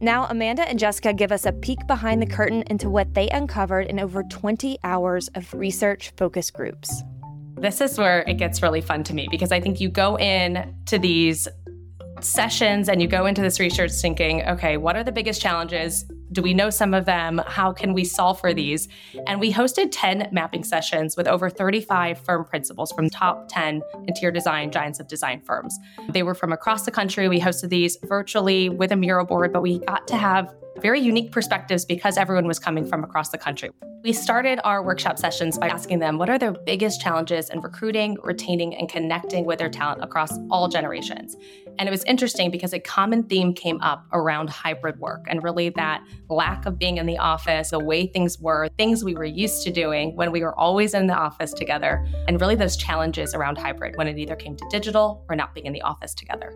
Now, 0.00 0.26
Amanda 0.26 0.62
and 0.68 0.78
Jessica 0.78 1.12
give 1.12 1.32
us 1.32 1.44
a 1.44 1.52
peek 1.52 1.84
behind 1.88 2.22
the 2.22 2.26
curtain 2.26 2.62
into 2.68 2.88
what 2.88 3.14
they 3.14 3.28
uncovered 3.30 3.88
in 3.88 3.98
over 3.98 4.22
20 4.22 4.78
hours 4.84 5.26
of 5.34 5.52
research 5.52 6.12
focus 6.16 6.52
groups. 6.52 7.02
This 7.56 7.80
is 7.80 7.98
where 7.98 8.22
it 8.22 8.34
gets 8.34 8.62
really 8.62 8.80
fun 8.80 9.02
to 9.04 9.14
me 9.14 9.26
because 9.28 9.50
I 9.50 9.58
think 9.60 9.80
you 9.80 9.88
go 9.88 10.16
in 10.16 10.72
to 10.86 11.00
these 11.00 11.48
sessions 12.24 12.88
and 12.88 13.00
you 13.00 13.08
go 13.08 13.26
into 13.26 13.42
this 13.42 13.60
research 13.60 13.92
thinking, 13.92 14.42
okay, 14.48 14.76
what 14.76 14.96
are 14.96 15.04
the 15.04 15.12
biggest 15.12 15.40
challenges? 15.40 16.04
Do 16.32 16.42
we 16.42 16.52
know 16.52 16.68
some 16.70 16.92
of 16.92 17.06
them? 17.06 17.40
How 17.46 17.72
can 17.72 17.94
we 17.94 18.04
solve 18.04 18.38
for 18.38 18.52
these? 18.52 18.88
And 19.26 19.40
we 19.40 19.52
hosted 19.52 19.88
10 19.90 20.28
mapping 20.30 20.62
sessions 20.62 21.16
with 21.16 21.26
over 21.26 21.48
35 21.48 22.18
firm 22.18 22.44
principals 22.44 22.92
from 22.92 23.08
top 23.08 23.48
10 23.48 23.82
interior 24.06 24.30
design 24.30 24.70
giants 24.70 25.00
of 25.00 25.08
design 25.08 25.40
firms. 25.40 25.78
They 26.10 26.22
were 26.22 26.34
from 26.34 26.52
across 26.52 26.84
the 26.84 26.90
country. 26.90 27.28
We 27.28 27.40
hosted 27.40 27.70
these 27.70 27.96
virtually 28.04 28.68
with 28.68 28.92
a 28.92 28.96
mural 28.96 29.24
board, 29.24 29.52
but 29.52 29.62
we 29.62 29.78
got 29.80 30.06
to 30.08 30.16
have 30.16 30.54
very 30.80 31.00
unique 31.00 31.32
perspectives 31.32 31.84
because 31.84 32.16
everyone 32.16 32.46
was 32.46 32.58
coming 32.58 32.86
from 32.86 33.04
across 33.04 33.30
the 33.30 33.38
country. 33.38 33.70
We 34.04 34.12
started 34.12 34.60
our 34.62 34.80
workshop 34.82 35.18
sessions 35.18 35.58
by 35.58 35.66
asking 35.66 35.98
them 35.98 36.18
what 36.18 36.30
are 36.30 36.38
their 36.38 36.52
biggest 36.52 37.00
challenges 37.00 37.50
in 37.50 37.60
recruiting, 37.60 38.16
retaining, 38.22 38.76
and 38.76 38.88
connecting 38.88 39.44
with 39.44 39.58
their 39.58 39.68
talent 39.68 40.04
across 40.04 40.38
all 40.50 40.68
generations. 40.68 41.36
And 41.80 41.88
it 41.88 41.90
was 41.90 42.04
interesting 42.04 42.52
because 42.52 42.72
a 42.72 42.78
common 42.78 43.24
theme 43.24 43.52
came 43.52 43.80
up 43.80 44.06
around 44.12 44.50
hybrid 44.50 45.00
work 45.00 45.26
and 45.28 45.42
really 45.42 45.70
that 45.70 46.04
lack 46.28 46.64
of 46.64 46.78
being 46.78 46.98
in 46.98 47.06
the 47.06 47.18
office, 47.18 47.70
the 47.70 47.80
way 47.80 48.06
things 48.06 48.38
were, 48.38 48.68
things 48.78 49.02
we 49.02 49.14
were 49.14 49.24
used 49.24 49.64
to 49.64 49.72
doing 49.72 50.14
when 50.14 50.30
we 50.30 50.42
were 50.42 50.56
always 50.56 50.94
in 50.94 51.08
the 51.08 51.14
office 51.14 51.52
together, 51.52 52.06
and 52.28 52.40
really 52.40 52.54
those 52.54 52.76
challenges 52.76 53.34
around 53.34 53.58
hybrid 53.58 53.96
when 53.96 54.06
it 54.06 54.16
either 54.16 54.36
came 54.36 54.56
to 54.56 54.64
digital 54.70 55.24
or 55.28 55.34
not 55.34 55.54
being 55.54 55.66
in 55.66 55.72
the 55.72 55.82
office 55.82 56.14
together. 56.14 56.54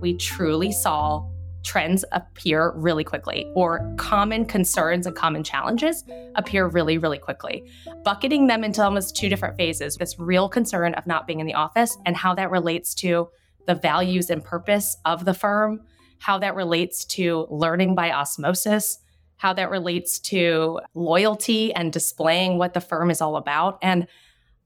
We 0.00 0.16
truly 0.16 0.72
saw 0.72 1.28
trends 1.62 2.04
appear 2.12 2.72
really 2.76 3.04
quickly 3.04 3.50
or 3.54 3.94
common 3.96 4.44
concerns 4.44 5.06
and 5.06 5.14
common 5.14 5.44
challenges 5.44 6.04
appear 6.34 6.66
really, 6.68 6.98
really 6.98 7.18
quickly. 7.18 7.64
Bucketing 8.04 8.46
them 8.46 8.64
into 8.64 8.82
almost 8.82 9.16
two 9.16 9.28
different 9.28 9.56
phases 9.56 9.96
this 9.96 10.18
real 10.18 10.48
concern 10.48 10.94
of 10.94 11.06
not 11.06 11.26
being 11.26 11.40
in 11.40 11.46
the 11.46 11.54
office 11.54 11.96
and 12.06 12.16
how 12.16 12.34
that 12.34 12.50
relates 12.50 12.94
to 12.94 13.28
the 13.66 13.74
values 13.74 14.30
and 14.30 14.42
purpose 14.42 14.96
of 15.04 15.24
the 15.24 15.34
firm, 15.34 15.80
how 16.18 16.38
that 16.38 16.54
relates 16.54 17.04
to 17.04 17.46
learning 17.50 17.94
by 17.94 18.10
osmosis. 18.10 18.98
How 19.36 19.54
that 19.54 19.70
relates 19.70 20.18
to 20.18 20.80
loyalty 20.92 21.72
and 21.72 21.90
displaying 21.90 22.58
what 22.58 22.74
the 22.74 22.80
firm 22.82 23.10
is 23.10 23.22
all 23.22 23.36
about. 23.36 23.78
And 23.80 24.06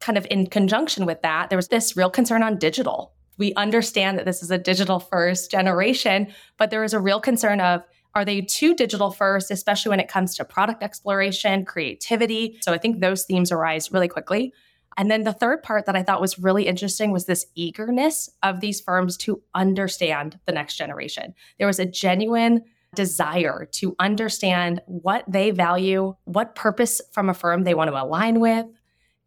kind 0.00 0.18
of 0.18 0.26
in 0.32 0.48
conjunction 0.48 1.06
with 1.06 1.22
that, 1.22 1.48
there 1.48 1.56
was 1.56 1.68
this 1.68 1.96
real 1.96 2.10
concern 2.10 2.42
on 2.42 2.58
digital 2.58 3.14
we 3.38 3.54
understand 3.54 4.18
that 4.18 4.24
this 4.24 4.42
is 4.42 4.50
a 4.50 4.58
digital 4.58 5.00
first 5.00 5.50
generation, 5.50 6.32
but 6.56 6.70
there 6.70 6.84
is 6.84 6.92
a 6.92 7.00
real 7.00 7.20
concern 7.20 7.60
of 7.60 7.82
are 8.14 8.24
they 8.24 8.42
too 8.42 8.74
digital 8.74 9.10
first, 9.10 9.50
especially 9.50 9.90
when 9.90 10.00
it 10.00 10.08
comes 10.08 10.36
to 10.36 10.44
product 10.44 10.82
exploration, 10.82 11.64
creativity? 11.64 12.58
So 12.60 12.72
I 12.72 12.78
think 12.78 13.00
those 13.00 13.24
themes 13.24 13.50
arise 13.50 13.92
really 13.92 14.08
quickly. 14.08 14.52
And 14.96 15.10
then 15.10 15.24
the 15.24 15.32
third 15.32 15.62
part 15.62 15.86
that 15.86 15.96
I 15.96 16.04
thought 16.04 16.20
was 16.20 16.38
really 16.38 16.68
interesting 16.68 17.10
was 17.10 17.26
this 17.26 17.46
eagerness 17.56 18.30
of 18.42 18.60
these 18.60 18.80
firms 18.80 19.16
to 19.18 19.42
understand 19.54 20.38
the 20.46 20.52
next 20.52 20.76
generation. 20.76 21.34
There 21.58 21.66
was 21.66 21.80
a 21.80 21.86
genuine 21.86 22.62
desire 22.94 23.68
to 23.72 23.96
understand 23.98 24.80
what 24.86 25.24
they 25.26 25.50
value, 25.50 26.14
what 26.24 26.54
purpose 26.54 27.00
from 27.10 27.28
a 27.28 27.34
firm 27.34 27.64
they 27.64 27.74
want 27.74 27.90
to 27.90 28.00
align 28.00 28.38
with. 28.38 28.66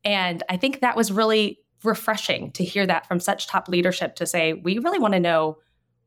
And 0.06 0.42
I 0.50 0.56
think 0.56 0.80
that 0.80 0.96
was 0.96 1.12
really 1.12 1.60
refreshing 1.84 2.52
to 2.52 2.64
hear 2.64 2.86
that 2.86 3.08
from 3.08 3.20
such 3.20 3.48
top 3.48 3.68
leadership 3.68 4.16
to 4.16 4.26
say, 4.26 4.54
we 4.54 4.80
really 4.80 5.00
want 5.00 5.14
to 5.14 5.20
know 5.20 5.58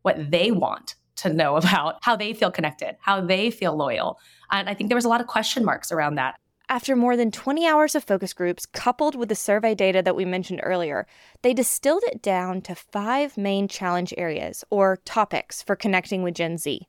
what 0.02 0.30
they 0.30 0.50
want 0.50 0.94
to 1.16 1.32
know 1.32 1.56
about 1.56 1.98
how 2.02 2.16
they 2.16 2.32
feel 2.32 2.50
connected, 2.50 2.96
how 3.00 3.20
they 3.20 3.50
feel 3.50 3.76
loyal. 3.76 4.18
And 4.50 4.68
I 4.68 4.74
think 4.74 4.88
there 4.88 4.96
was 4.96 5.04
a 5.04 5.08
lot 5.08 5.20
of 5.20 5.26
question 5.26 5.64
marks 5.64 5.92
around 5.92 6.16
that. 6.16 6.36
After 6.68 6.94
more 6.94 7.16
than 7.16 7.32
20 7.32 7.66
hours 7.66 7.96
of 7.96 8.04
focus 8.04 8.32
groups, 8.32 8.64
coupled 8.64 9.16
with 9.16 9.28
the 9.28 9.34
survey 9.34 9.74
data 9.74 10.02
that 10.02 10.14
we 10.14 10.24
mentioned 10.24 10.60
earlier, 10.62 11.04
they 11.42 11.52
distilled 11.52 12.04
it 12.04 12.22
down 12.22 12.60
to 12.62 12.76
five 12.76 13.36
main 13.36 13.66
challenge 13.66 14.14
areas 14.16 14.64
or 14.70 14.98
topics 15.04 15.64
for 15.64 15.74
connecting 15.74 16.22
with 16.22 16.34
Gen 16.34 16.58
Z. 16.58 16.86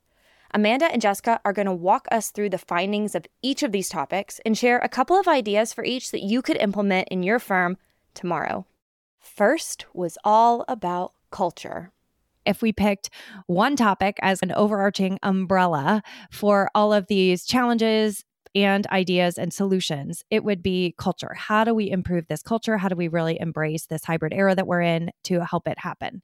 Amanda 0.54 0.84
and 0.84 1.02
Jessica 1.02 1.40
are 1.44 1.52
going 1.52 1.66
to 1.66 1.72
walk 1.72 2.06
us 2.12 2.30
through 2.30 2.50
the 2.50 2.58
findings 2.58 3.16
of 3.16 3.26
each 3.42 3.64
of 3.64 3.72
these 3.72 3.88
topics 3.88 4.38
and 4.44 4.56
share 4.56 4.78
a 4.78 4.88
couple 4.88 5.18
of 5.18 5.26
ideas 5.26 5.72
for 5.72 5.82
each 5.82 6.12
that 6.12 6.22
you 6.22 6.42
could 6.42 6.58
implement 6.58 7.08
in 7.08 7.24
your 7.24 7.40
firm 7.40 7.76
tomorrow. 8.14 8.64
First 9.22 9.86
was 9.94 10.18
all 10.24 10.64
about 10.68 11.12
culture. 11.30 11.92
If 12.44 12.60
we 12.60 12.72
picked 12.72 13.08
one 13.46 13.76
topic 13.76 14.16
as 14.20 14.42
an 14.42 14.52
overarching 14.52 15.18
umbrella 15.22 16.02
for 16.30 16.68
all 16.74 16.92
of 16.92 17.06
these 17.06 17.44
challenges, 17.44 18.24
and 18.54 18.86
ideas 18.88 19.38
and 19.38 19.52
solutions, 19.52 20.24
it 20.30 20.44
would 20.44 20.62
be 20.62 20.94
culture. 20.98 21.34
How 21.34 21.64
do 21.64 21.74
we 21.74 21.90
improve 21.90 22.26
this 22.28 22.42
culture? 22.42 22.78
How 22.78 22.88
do 22.88 22.96
we 22.96 23.08
really 23.08 23.38
embrace 23.40 23.86
this 23.86 24.04
hybrid 24.04 24.32
era 24.32 24.54
that 24.54 24.66
we're 24.66 24.82
in 24.82 25.10
to 25.24 25.44
help 25.44 25.66
it 25.66 25.78
happen? 25.78 26.22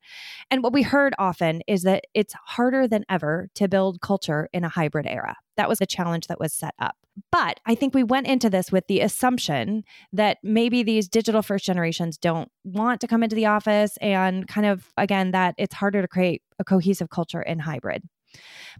And 0.50 0.62
what 0.62 0.72
we 0.72 0.82
heard 0.82 1.14
often 1.18 1.62
is 1.66 1.82
that 1.82 2.04
it's 2.14 2.34
harder 2.34 2.86
than 2.86 3.04
ever 3.08 3.48
to 3.54 3.68
build 3.68 4.00
culture 4.00 4.48
in 4.52 4.64
a 4.64 4.68
hybrid 4.68 5.06
era. 5.06 5.36
That 5.56 5.68
was 5.68 5.78
the 5.78 5.86
challenge 5.86 6.26
that 6.28 6.38
was 6.38 6.52
set 6.52 6.74
up. 6.78 6.96
But 7.32 7.58
I 7.66 7.74
think 7.74 7.94
we 7.94 8.04
went 8.04 8.28
into 8.28 8.48
this 8.48 8.70
with 8.70 8.86
the 8.86 9.00
assumption 9.00 9.82
that 10.12 10.38
maybe 10.42 10.84
these 10.84 11.08
digital 11.08 11.42
first 11.42 11.64
generations 11.64 12.16
don't 12.16 12.50
want 12.62 13.00
to 13.00 13.08
come 13.08 13.24
into 13.24 13.34
the 13.34 13.46
office 13.46 13.96
and 14.00 14.46
kind 14.46 14.66
of, 14.66 14.92
again, 14.96 15.32
that 15.32 15.56
it's 15.58 15.74
harder 15.74 16.00
to 16.00 16.08
create 16.08 16.42
a 16.60 16.64
cohesive 16.64 17.10
culture 17.10 17.42
in 17.42 17.58
hybrid. 17.58 18.04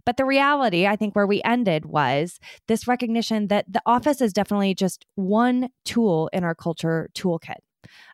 But 0.05 0.17
the 0.17 0.25
reality, 0.25 0.87
I 0.87 0.95
think, 0.95 1.15
where 1.15 1.27
we 1.27 1.41
ended 1.43 1.85
was 1.85 2.39
this 2.67 2.87
recognition 2.87 3.47
that 3.47 3.65
the 3.71 3.81
office 3.85 4.21
is 4.21 4.33
definitely 4.33 4.73
just 4.73 5.05
one 5.15 5.69
tool 5.85 6.29
in 6.33 6.43
our 6.43 6.55
culture 6.55 7.09
toolkit. 7.13 7.57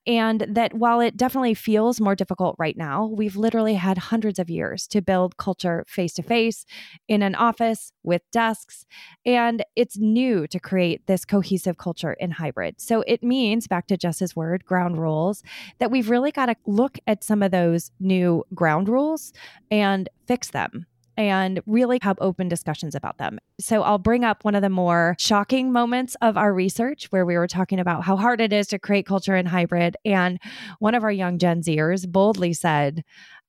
And 0.08 0.46
that 0.48 0.75
while 0.75 1.00
it 1.00 1.18
definitely 1.18 1.56
feels 1.56 2.00
more 2.00 2.15
difficult 2.15 2.56
right 2.60 2.77
now, 2.77 3.08
we've 3.08 3.36
literally 3.36 3.74
had 3.74 3.98
hundreds 3.98 4.38
of 4.38 4.50
years 4.50 4.88
to 4.88 5.01
build 5.01 5.38
culture 5.38 5.84
face 5.88 6.13
to 6.13 6.24
face 6.24 6.65
in 7.08 7.24
an 7.24 7.36
office 7.36 7.92
with 8.04 8.22
desks. 8.32 8.86
And 9.25 9.63
it's 9.75 9.98
new 9.98 10.48
to 10.48 10.60
create 10.60 11.08
this 11.08 11.25
cohesive 11.25 11.77
culture 11.77 12.13
in 12.13 12.32
hybrid. 12.32 12.80
So 12.80 13.04
it 13.08 13.24
means, 13.24 13.68
back 13.68 13.88
to 13.88 13.98
Jess's 13.98 14.36
word, 14.36 14.65
ground 14.65 15.00
rules, 15.00 15.44
that 15.80 15.92
we've 15.92 16.10
really 16.10 16.32
got 16.32 16.46
to 16.46 16.56
look 16.65 17.00
at 17.08 17.24
some 17.24 17.42
of 17.42 17.51
those 17.51 17.92
new 18.00 18.44
ground 18.54 18.88
rules 18.88 19.34
and 19.72 20.08
fix 20.27 20.51
them 20.51 20.86
and 21.17 21.62
really 21.65 22.00
have 22.01 22.17
open 22.22 22.48
discussions 22.48 22.95
about 22.95 23.17
them. 23.17 23.39
So 23.60 23.84
I'll 23.84 23.98
bring 23.98 24.24
up 24.24 24.43
one 24.43 24.55
of 24.55 24.62
the 24.62 24.69
more 24.69 25.15
shocking 25.19 25.72
moments 25.72 26.15
of 26.22 26.38
our 26.38 26.53
research 26.53 27.07
where 27.12 27.25
we 27.25 27.38
were 27.38 27.48
talking 27.48 27.79
about 27.79 28.03
how 28.03 28.15
hard 28.15 28.41
it 28.41 28.53
is 28.53 28.67
to 28.67 28.79
create 28.79 29.05
culture 29.05 29.36
in 29.36 29.45
hybrid. 29.45 29.98
And 30.05 30.39
one 30.79 30.95
of 30.95 31.03
our 31.03 31.12
young 31.12 31.38
Gen 31.38 31.62
Zers 31.62 32.10
boldly 32.10 32.53
said, 32.53 33.03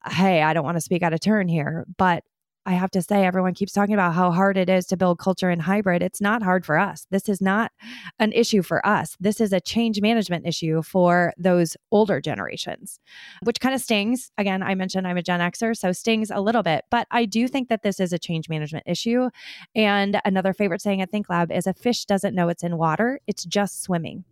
Hey, 0.07 0.43
I 0.43 0.53
don't 0.55 0.65
want 0.65 0.77
to 0.77 0.83
speak 0.83 1.03
out 1.03 1.13
of 1.13 1.21
turn 1.21 1.49
here, 1.49 1.85
but 1.97 2.23
I 2.67 2.73
have 2.73 2.91
to 2.91 3.03
say, 3.03 3.25
everyone 3.25 3.55
keeps 3.55 3.73
talking 3.73 3.95
about 3.95 4.15
how 4.15 4.33
hard 4.33 4.57
it 4.57 4.69
is 4.69 4.87
to 4.87 4.97
build 4.97 5.21
culture 5.21 5.51
in 5.51 5.61
hybrid. 5.61 6.03
It's 6.03 6.21
not 6.21 6.43
hard 6.43 6.67
for 6.67 6.77
us. 6.79 7.07
This 7.11 7.29
is 7.29 7.41
not 7.41 7.71
an 8.19 8.33
issue 8.33 8.61
for 8.61 8.85
us. 8.85 9.17
This 9.21 9.41
is 9.41 9.53
a 9.53 9.61
change 9.61 10.01
management 10.01 10.47
issue 10.47 10.83
for 10.83 11.33
those 11.39 11.77
older 11.93 12.21
generations, 12.21 12.99
which 13.45 13.61
kind 13.61 13.75
of 13.75 13.81
stings. 13.81 14.33
Again, 14.37 14.65
I 14.65 14.75
mentioned 14.75 15.07
I'm 15.07 15.17
a 15.17 15.23
Gen 15.23 15.39
Xer, 15.39 15.77
so 15.77 15.93
stings 15.93 16.31
a 16.31 16.41
little 16.41 16.65
bit, 16.65 16.85
but 16.91 17.07
I 17.13 17.25
do 17.25 17.47
think 17.47 17.69
that 17.69 17.85
this 17.85 18.01
is 18.01 18.13
a 18.13 18.19
change 18.19 18.49
management 18.49 18.85
issue. 18.87 19.31
And 19.77 20.21
another 20.25 20.53
favorite 20.53 20.83
saying 20.83 21.01
at 21.01 21.13
ThinkLab 21.13 21.57
is 21.57 21.69
a 21.69 21.75
fish 21.75 22.05
doesn't 22.05 22.35
know 22.35 22.49
it's 22.49 22.65
in 22.65 22.77
water, 22.77 23.21
it's 23.29 23.45
just 23.45 23.83
swimming. 23.83 24.25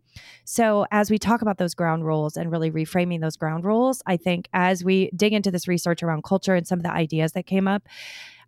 So, 0.45 0.87
as 0.91 1.11
we 1.11 1.19
talk 1.19 1.43
about 1.43 1.59
those 1.59 1.75
ground 1.75 2.05
rules 2.05 2.37
and 2.37 2.51
really 2.51 2.71
reframing 2.71 3.21
those 3.21 3.37
ground 3.37 3.65
rules, 3.65 4.03
I 4.07 4.17
think 4.17 4.49
as 4.53 4.85
we 4.85 5.11
dig 5.17 5.33
into 5.33 5.51
this 5.51 5.69
research 5.69 6.03
around 6.03 6.25
culture 6.25 6.55
and 6.55 6.67
some 6.67 6.79
of 6.79 6.83
the 6.83 6.93
ideas 6.93 7.33
that 7.33 7.47
came 7.47 7.67
up, 7.69 7.83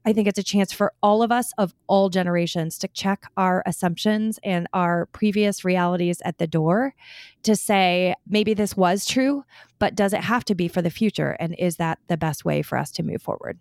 I 0.06 0.12
think 0.12 0.28
it's 0.28 0.38
a 0.38 0.44
chance 0.44 0.72
for 0.72 0.92
all 1.02 1.20
of 1.20 1.32
us 1.32 1.52
of 1.58 1.74
all 1.88 2.10
generations 2.10 2.78
to 2.78 2.88
check 2.88 3.24
our 3.36 3.64
assumptions 3.66 4.38
and 4.44 4.68
our 4.72 5.06
previous 5.06 5.64
realities 5.64 6.22
at 6.24 6.38
the 6.38 6.46
door 6.46 6.94
to 7.42 7.56
say, 7.56 8.14
maybe 8.28 8.54
this 8.54 8.76
was 8.76 9.04
true, 9.04 9.44
but 9.80 9.96
does 9.96 10.12
it 10.12 10.22
have 10.22 10.44
to 10.44 10.54
be 10.54 10.68
for 10.68 10.80
the 10.80 10.90
future? 10.90 11.36
And 11.40 11.56
is 11.58 11.76
that 11.76 11.98
the 12.06 12.16
best 12.16 12.44
way 12.44 12.62
for 12.62 12.78
us 12.78 12.92
to 12.92 13.02
move 13.02 13.20
forward? 13.20 13.58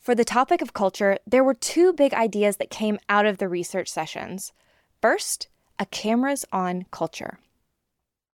For 0.00 0.14
the 0.14 0.24
topic 0.24 0.62
of 0.62 0.72
culture, 0.72 1.18
there 1.26 1.44
were 1.44 1.52
two 1.52 1.92
big 1.92 2.14
ideas 2.14 2.56
that 2.56 2.70
came 2.70 2.98
out 3.10 3.26
of 3.26 3.36
the 3.36 3.46
research 3.46 3.90
sessions. 3.90 4.54
First, 5.02 5.48
a 5.78 5.86
cameras 5.86 6.44
on 6.52 6.84
culture. 6.90 7.38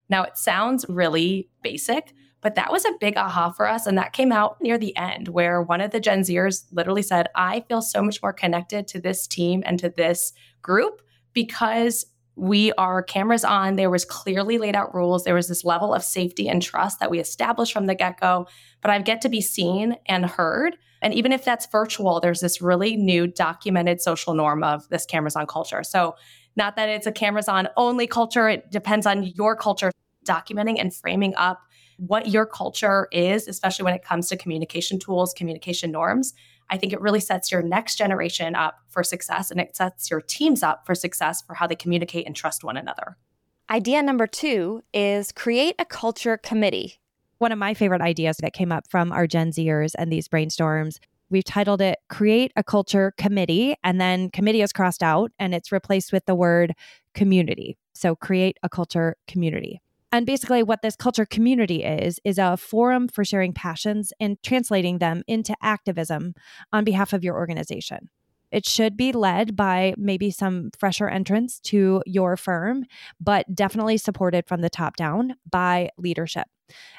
Now, 0.08 0.22
it 0.24 0.36
sounds 0.36 0.84
really 0.88 1.48
basic, 1.62 2.12
But 2.42 2.56
that 2.56 2.72
was 2.72 2.84
a 2.84 2.92
big 3.00 3.16
aha 3.16 3.50
for 3.52 3.66
us. 3.66 3.86
And 3.86 3.96
that 3.96 4.12
came 4.12 4.32
out 4.32 4.60
near 4.60 4.76
the 4.76 4.94
end, 4.96 5.28
where 5.28 5.62
one 5.62 5.80
of 5.80 5.92
the 5.92 6.00
Gen 6.00 6.20
Zers 6.20 6.64
literally 6.72 7.02
said, 7.02 7.28
I 7.34 7.60
feel 7.60 7.80
so 7.80 8.02
much 8.02 8.20
more 8.20 8.32
connected 8.32 8.86
to 8.88 9.00
this 9.00 9.26
team 9.26 9.62
and 9.64 9.78
to 9.78 9.88
this 9.88 10.32
group 10.60 11.00
because 11.32 12.04
we 12.34 12.72
are 12.72 13.02
cameras 13.02 13.44
on. 13.44 13.76
There 13.76 13.90
was 13.90 14.04
clearly 14.04 14.58
laid 14.58 14.74
out 14.74 14.94
rules. 14.94 15.22
There 15.22 15.34
was 15.34 15.48
this 15.48 15.64
level 15.64 15.94
of 15.94 16.02
safety 16.02 16.48
and 16.48 16.60
trust 16.60 16.98
that 16.98 17.10
we 17.10 17.20
established 17.20 17.72
from 17.72 17.86
the 17.86 17.94
get 17.94 18.18
go. 18.20 18.48
But 18.80 18.90
I 18.90 18.98
get 19.00 19.20
to 19.20 19.28
be 19.28 19.40
seen 19.40 19.96
and 20.06 20.26
heard. 20.26 20.76
And 21.00 21.14
even 21.14 21.32
if 21.32 21.44
that's 21.44 21.66
virtual, 21.66 22.20
there's 22.20 22.40
this 22.40 22.60
really 22.60 22.96
new 22.96 23.26
documented 23.28 24.00
social 24.00 24.34
norm 24.34 24.64
of 24.64 24.88
this 24.88 25.06
cameras 25.06 25.36
on 25.36 25.46
culture. 25.46 25.84
So, 25.84 26.16
not 26.56 26.76
that 26.76 26.88
it's 26.88 27.06
a 27.06 27.12
cameras 27.12 27.48
on 27.48 27.68
only 27.76 28.06
culture, 28.06 28.48
it 28.48 28.70
depends 28.70 29.06
on 29.06 29.24
your 29.24 29.56
culture, 29.56 29.90
documenting 30.26 30.80
and 30.80 30.94
framing 30.94 31.34
up 31.36 31.62
what 31.98 32.28
your 32.28 32.46
culture 32.46 33.08
is, 33.12 33.46
especially 33.46 33.84
when 33.84 33.94
it 33.94 34.02
comes 34.02 34.28
to 34.28 34.36
communication 34.36 34.98
tools, 34.98 35.32
communication 35.34 35.90
norms. 35.90 36.34
I 36.70 36.76
think 36.76 36.92
it 36.92 37.00
really 37.00 37.20
sets 37.20 37.52
your 37.52 37.62
next 37.62 37.96
generation 37.96 38.54
up 38.54 38.78
for 38.88 39.04
success 39.04 39.50
and 39.50 39.60
it 39.60 39.76
sets 39.76 40.10
your 40.10 40.20
teams 40.20 40.62
up 40.62 40.86
for 40.86 40.94
success 40.94 41.42
for 41.42 41.54
how 41.54 41.66
they 41.66 41.74
communicate 41.74 42.26
and 42.26 42.34
trust 42.34 42.64
one 42.64 42.76
another. 42.76 43.16
Idea 43.70 44.02
number 44.02 44.26
two 44.26 44.82
is 44.92 45.32
create 45.32 45.74
a 45.78 45.84
culture 45.84 46.36
committee. 46.36 47.00
One 47.38 47.52
of 47.52 47.58
my 47.58 47.74
favorite 47.74 48.00
ideas 48.00 48.36
that 48.38 48.52
came 48.52 48.72
up 48.72 48.84
from 48.88 49.12
our 49.12 49.26
Gen 49.26 49.50
Zers 49.50 49.92
and 49.98 50.12
these 50.12 50.28
brainstorms 50.28 50.98
We've 51.32 51.42
titled 51.42 51.80
it 51.80 51.98
Create 52.10 52.52
a 52.56 52.62
Culture 52.62 53.14
Committee, 53.16 53.74
and 53.82 53.98
then 53.98 54.28
committee 54.28 54.60
is 54.60 54.70
crossed 54.70 55.02
out 55.02 55.32
and 55.38 55.54
it's 55.54 55.72
replaced 55.72 56.12
with 56.12 56.26
the 56.26 56.34
word 56.34 56.74
community. 57.14 57.78
So 57.94 58.14
create 58.14 58.58
a 58.62 58.68
culture 58.68 59.16
community. 59.26 59.80
And 60.12 60.26
basically, 60.26 60.62
what 60.62 60.82
this 60.82 60.94
culture 60.94 61.24
community 61.24 61.84
is, 61.84 62.20
is 62.22 62.36
a 62.36 62.58
forum 62.58 63.08
for 63.08 63.24
sharing 63.24 63.54
passions 63.54 64.12
and 64.20 64.36
translating 64.42 64.98
them 64.98 65.22
into 65.26 65.56
activism 65.62 66.34
on 66.70 66.84
behalf 66.84 67.14
of 67.14 67.24
your 67.24 67.36
organization. 67.36 68.10
It 68.50 68.66
should 68.66 68.98
be 68.98 69.12
led 69.12 69.56
by 69.56 69.94
maybe 69.96 70.30
some 70.30 70.70
fresher 70.78 71.08
entrants 71.08 71.60
to 71.60 72.02
your 72.04 72.36
firm, 72.36 72.84
but 73.18 73.46
definitely 73.54 73.96
supported 73.96 74.46
from 74.46 74.60
the 74.60 74.68
top 74.68 74.96
down 74.96 75.36
by 75.50 75.88
leadership. 75.96 76.46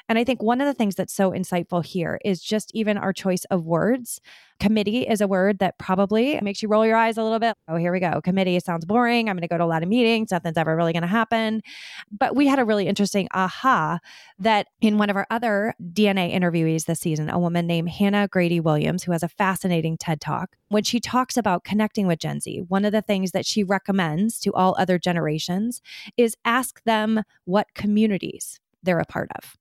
And 0.08 0.18
I 0.18 0.24
think 0.24 0.42
one 0.42 0.60
of 0.60 0.66
the 0.66 0.74
things 0.74 0.94
that's 0.94 1.14
so 1.14 1.30
insightful 1.30 1.84
here 1.84 2.18
is 2.24 2.42
just 2.42 2.70
even 2.74 2.98
our 2.98 3.12
choice 3.12 3.44
of 3.46 3.64
words. 3.64 4.20
Committee 4.60 5.02
is 5.02 5.20
a 5.20 5.26
word 5.26 5.58
that 5.58 5.78
probably 5.78 6.40
makes 6.40 6.62
you 6.62 6.68
roll 6.68 6.86
your 6.86 6.96
eyes 6.96 7.16
a 7.16 7.22
little 7.22 7.38
bit. 7.38 7.56
Oh, 7.66 7.76
here 7.76 7.92
we 7.92 8.00
go. 8.00 8.20
Committee 8.22 8.58
sounds 8.60 8.84
boring. 8.84 9.28
I'm 9.28 9.34
going 9.34 9.42
to 9.42 9.48
go 9.48 9.58
to 9.58 9.64
a 9.64 9.66
lot 9.66 9.82
of 9.82 9.88
meetings. 9.88 10.30
Nothing's 10.30 10.56
ever 10.56 10.76
really 10.76 10.92
going 10.92 11.02
to 11.02 11.08
happen. 11.08 11.62
But 12.10 12.36
we 12.36 12.46
had 12.46 12.58
a 12.58 12.64
really 12.64 12.86
interesting 12.86 13.28
aha 13.32 13.98
that 14.38 14.68
in 14.80 14.96
one 14.96 15.10
of 15.10 15.16
our 15.16 15.26
other 15.30 15.74
DNA 15.82 16.32
interviewees 16.32 16.84
this 16.84 17.00
season, 17.00 17.30
a 17.30 17.38
woman 17.38 17.66
named 17.66 17.88
Hannah 17.90 18.28
Grady 18.28 18.60
Williams, 18.60 19.02
who 19.02 19.12
has 19.12 19.22
a 19.22 19.28
fascinating 19.28 19.96
TED 19.96 20.20
talk, 20.20 20.56
when 20.68 20.84
she 20.84 21.00
talks 21.00 21.36
about 21.36 21.64
connecting 21.64 22.06
with 22.06 22.20
Gen 22.20 22.40
Z, 22.40 22.62
one 22.68 22.84
of 22.84 22.92
the 22.92 23.02
things 23.02 23.32
that 23.32 23.46
she 23.46 23.64
recommends 23.64 24.38
to 24.40 24.52
all 24.52 24.76
other 24.78 24.98
generations 24.98 25.82
is 26.16 26.36
ask 26.44 26.82
them 26.84 27.22
what 27.44 27.74
communities 27.74 28.60
they're 28.84 29.00
a 29.00 29.04
part 29.04 29.30
of. 29.36 29.56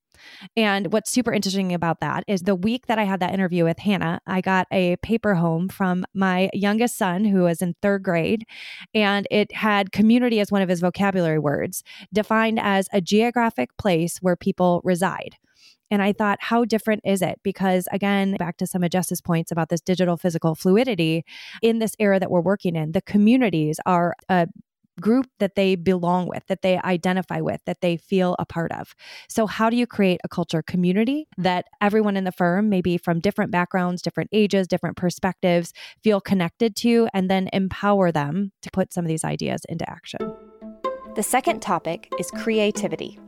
And 0.55 0.91
what's 0.93 1.11
super 1.11 1.33
interesting 1.33 1.73
about 1.73 1.99
that 1.99 2.23
is 2.27 2.41
the 2.41 2.55
week 2.55 2.87
that 2.87 2.99
I 2.99 3.03
had 3.03 3.19
that 3.19 3.33
interview 3.33 3.65
with 3.65 3.79
Hannah, 3.79 4.21
I 4.25 4.41
got 4.41 4.67
a 4.71 4.95
paper 4.97 5.35
home 5.35 5.69
from 5.69 6.05
my 6.13 6.49
youngest 6.53 6.97
son 6.97 7.25
who 7.25 7.43
was 7.43 7.61
in 7.61 7.75
third 7.81 8.03
grade, 8.03 8.45
and 8.93 9.27
it 9.31 9.53
had 9.53 9.91
community 9.91 10.39
as 10.39 10.51
one 10.51 10.61
of 10.61 10.69
his 10.69 10.79
vocabulary 10.79 11.39
words, 11.39 11.83
defined 12.13 12.59
as 12.59 12.87
a 12.93 13.01
geographic 13.01 13.75
place 13.77 14.19
where 14.21 14.35
people 14.35 14.81
reside. 14.83 15.35
And 15.91 16.01
I 16.01 16.11
thought, 16.11 16.39
how 16.41 16.65
different 16.65 17.01
is 17.05 17.21
it? 17.21 17.39
Because 17.43 17.87
again, 17.91 18.35
back 18.39 18.57
to 18.57 18.67
some 18.67 18.83
of 18.83 18.89
Jess's 18.89 19.21
points 19.21 19.51
about 19.51 19.69
this 19.69 19.81
digital 19.81 20.17
physical 20.17 20.55
fluidity 20.55 21.23
in 21.61 21.77
this 21.79 21.95
era 21.99 22.19
that 22.19 22.31
we're 22.31 22.41
working 22.41 22.75
in, 22.75 22.93
the 22.93 23.01
communities 23.01 23.79
are 23.85 24.15
a 24.27 24.47
group 25.03 25.27
that 25.39 25.55
they 25.55 25.75
belong 25.75 26.27
with, 26.27 26.47
that 26.47 26.61
they 26.61 26.79
identify 26.79 27.41
with, 27.41 27.61
that 27.65 27.81
they 27.81 27.97
feel 27.97 28.35
a 28.39 28.45
part 28.45 28.71
of. 28.71 28.95
So, 29.27 29.45
how 29.45 29.69
do 29.69 29.75
you 29.75 29.85
create 29.85 30.21
a 30.23 30.29
culture 30.29 30.63
community 30.63 31.27
that 31.37 31.65
everyone 31.81 32.15
in 32.15 32.23
the 32.23 32.31
firm, 32.31 32.69
maybe 32.69 32.97
from 32.97 33.19
different 33.19 33.51
backgrounds, 33.51 34.01
different 34.01 34.29
ages, 34.31 34.67
different 34.67 34.95
perspectives, 34.95 35.73
feel 36.01 36.21
connected 36.21 36.75
to, 36.77 37.09
and 37.13 37.29
then 37.29 37.49
empower 37.51 38.11
them 38.11 38.53
to 38.61 38.71
put 38.71 38.93
some 38.93 39.03
of 39.03 39.09
these 39.09 39.25
ideas 39.25 39.61
into 39.67 39.87
action? 39.89 40.19
The 41.15 41.23
second 41.23 41.61
topic 41.61 42.11
is 42.17 42.31
creativity. 42.31 43.19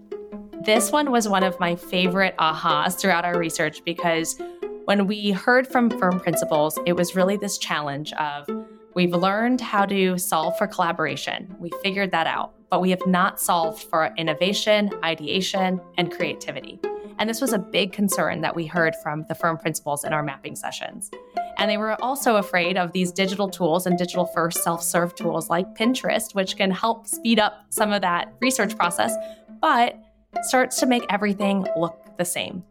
This 0.64 0.92
one 0.92 1.12
was 1.12 1.28
one 1.28 1.44
of 1.44 1.60
my 1.60 1.76
favorite 1.76 2.36
ahas 2.38 2.98
throughout 3.00 3.26
our 3.26 3.38
research 3.38 3.84
because 3.84 4.40
when 4.86 5.08
we 5.08 5.32
heard 5.32 5.68
from 5.68 5.90
firm 5.90 6.20
principals, 6.20 6.80
it 6.86 6.94
was 6.94 7.16
really 7.16 7.38
this 7.38 7.58
challenge 7.58 8.14
of 8.14 8.48
We've 8.96 9.14
learned 9.14 9.60
how 9.60 9.86
to 9.88 10.18
solve 10.18 10.58
for 10.58 10.68
collaboration. 10.68 11.54
We 11.60 11.70
figured 11.84 12.12
that 12.12 12.28
out, 12.28 12.54
but 12.70 12.80
we 12.80 12.92
have 12.92 13.06
not 13.06 13.42
solved 13.42 13.84
for 13.84 14.14
innovation, 14.18 14.90
ideation, 15.04 15.82
and 15.98 16.10
creativity. 16.10 16.80
And 17.20 17.30
this 17.30 17.42
was 17.42 17.52
a 17.52 17.60
big 17.60 17.92
concern 17.92 18.40
that 18.40 18.56
we 18.56 18.66
heard 18.66 18.96
from 19.04 19.26
the 19.28 19.36
firm 19.36 19.58
principals 19.58 20.06
in 20.06 20.14
our 20.14 20.24
mapping 20.24 20.56
sessions. 20.56 21.12
And 21.58 21.70
they 21.70 21.76
were 21.76 22.02
also 22.02 22.38
afraid 22.38 22.78
of 22.78 22.94
these 22.94 23.12
digital 23.12 23.50
tools 23.50 23.86
and 23.86 23.98
digital 23.98 24.28
first 24.28 24.64
self 24.64 24.82
serve 24.82 25.14
tools 25.14 25.50
like 25.50 25.76
Pinterest, 25.76 26.34
which 26.34 26.56
can 26.56 26.72
help 26.72 27.06
speed 27.06 27.38
up 27.38 27.66
some 27.72 27.92
of 27.92 28.02
that 28.02 28.34
research 28.40 28.78
process, 28.78 29.14
but 29.62 30.02
starts 30.44 30.80
to 30.80 30.86
make 30.86 31.04
everything 31.10 31.68
look 31.76 32.18
the 32.18 32.26
same 32.26 32.64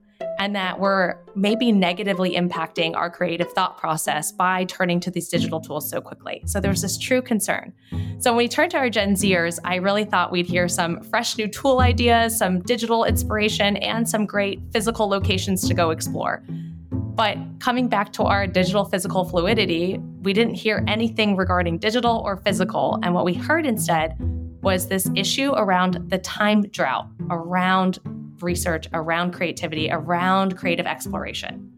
and 0.44 0.54
that 0.54 0.78
we're 0.78 1.16
maybe 1.34 1.72
negatively 1.72 2.34
impacting 2.34 2.94
our 2.94 3.08
creative 3.08 3.50
thought 3.52 3.78
process 3.78 4.30
by 4.30 4.64
turning 4.64 5.00
to 5.00 5.10
these 5.10 5.30
digital 5.30 5.58
mm. 5.58 5.66
tools 5.66 5.88
so 5.88 6.02
quickly. 6.02 6.42
So 6.44 6.60
there's 6.60 6.82
this 6.82 6.98
true 6.98 7.22
concern. 7.22 7.72
So 8.18 8.30
when 8.30 8.36
we 8.36 8.48
turn 8.48 8.68
to 8.70 8.76
our 8.76 8.90
Gen 8.90 9.14
Zers, 9.14 9.58
I 9.64 9.76
really 9.76 10.04
thought 10.04 10.30
we'd 10.30 10.44
hear 10.44 10.68
some 10.68 11.02
fresh 11.04 11.38
new 11.38 11.48
tool 11.48 11.80
ideas, 11.80 12.36
some 12.36 12.60
digital 12.60 13.04
inspiration, 13.04 13.78
and 13.78 14.06
some 14.06 14.26
great 14.26 14.60
physical 14.70 15.08
locations 15.08 15.66
to 15.66 15.72
go 15.72 15.88
explore. 15.88 16.44
But 16.90 17.38
coming 17.58 17.88
back 17.88 18.12
to 18.12 18.24
our 18.24 18.46
digital 18.46 18.84
physical 18.84 19.24
fluidity, 19.24 19.98
we 20.24 20.34
didn't 20.34 20.56
hear 20.56 20.84
anything 20.86 21.36
regarding 21.36 21.78
digital 21.78 22.18
or 22.18 22.36
physical. 22.36 22.98
And 23.02 23.14
what 23.14 23.24
we 23.24 23.32
heard 23.32 23.64
instead 23.64 24.14
was 24.60 24.88
this 24.88 25.08
issue 25.14 25.52
around 25.52 26.10
the 26.10 26.18
time 26.18 26.64
drought, 26.64 27.08
around 27.30 27.98
research 28.40 28.88
around 28.92 29.32
creativity, 29.32 29.90
around 29.90 30.56
creative 30.56 30.86
exploration. 30.86 31.70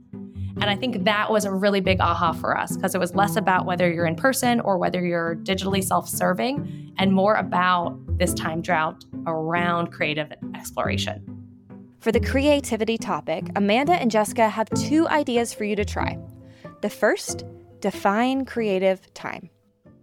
And 0.59 0.71
I 0.71 0.77
think 0.77 1.05
that 1.05 1.31
was 1.31 1.45
a 1.45 1.53
really 1.53 1.81
big 1.81 2.01
aha 2.01 2.33
for 2.33 2.57
us 2.57 2.77
because 2.77 2.95
it 2.95 2.99
was 2.99 3.15
less 3.15 3.37
about 3.37 3.67
whether 3.67 3.93
you're 3.93 4.07
in 4.07 4.17
person 4.17 4.61
or 4.61 4.79
whether 4.79 5.05
you're 5.05 5.37
digitally 5.37 5.85
self 5.85 6.09
serving 6.09 6.95
and 6.99 7.13
more 7.13 7.35
about 7.35 7.99
this 8.19 8.33
time 8.33 8.63
drought 8.63 9.05
around 9.27 9.93
creative 9.93 10.33
exploration. 10.55 11.37
For 12.01 12.11
the 12.11 12.21
creativity 12.21 12.97
topic, 12.97 13.49
Amanda 13.55 13.95
and 13.95 14.11
Jessica 14.11 14.49
have 14.49 14.71
two 14.71 15.07
ideas 15.09 15.53
for 15.53 15.65
you 15.65 15.77
to 15.77 15.85
try. 15.85 16.19
The 16.81 16.91
first, 16.91 17.45
define 17.81 18.45
creative 18.47 19.13
time. 19.13 19.51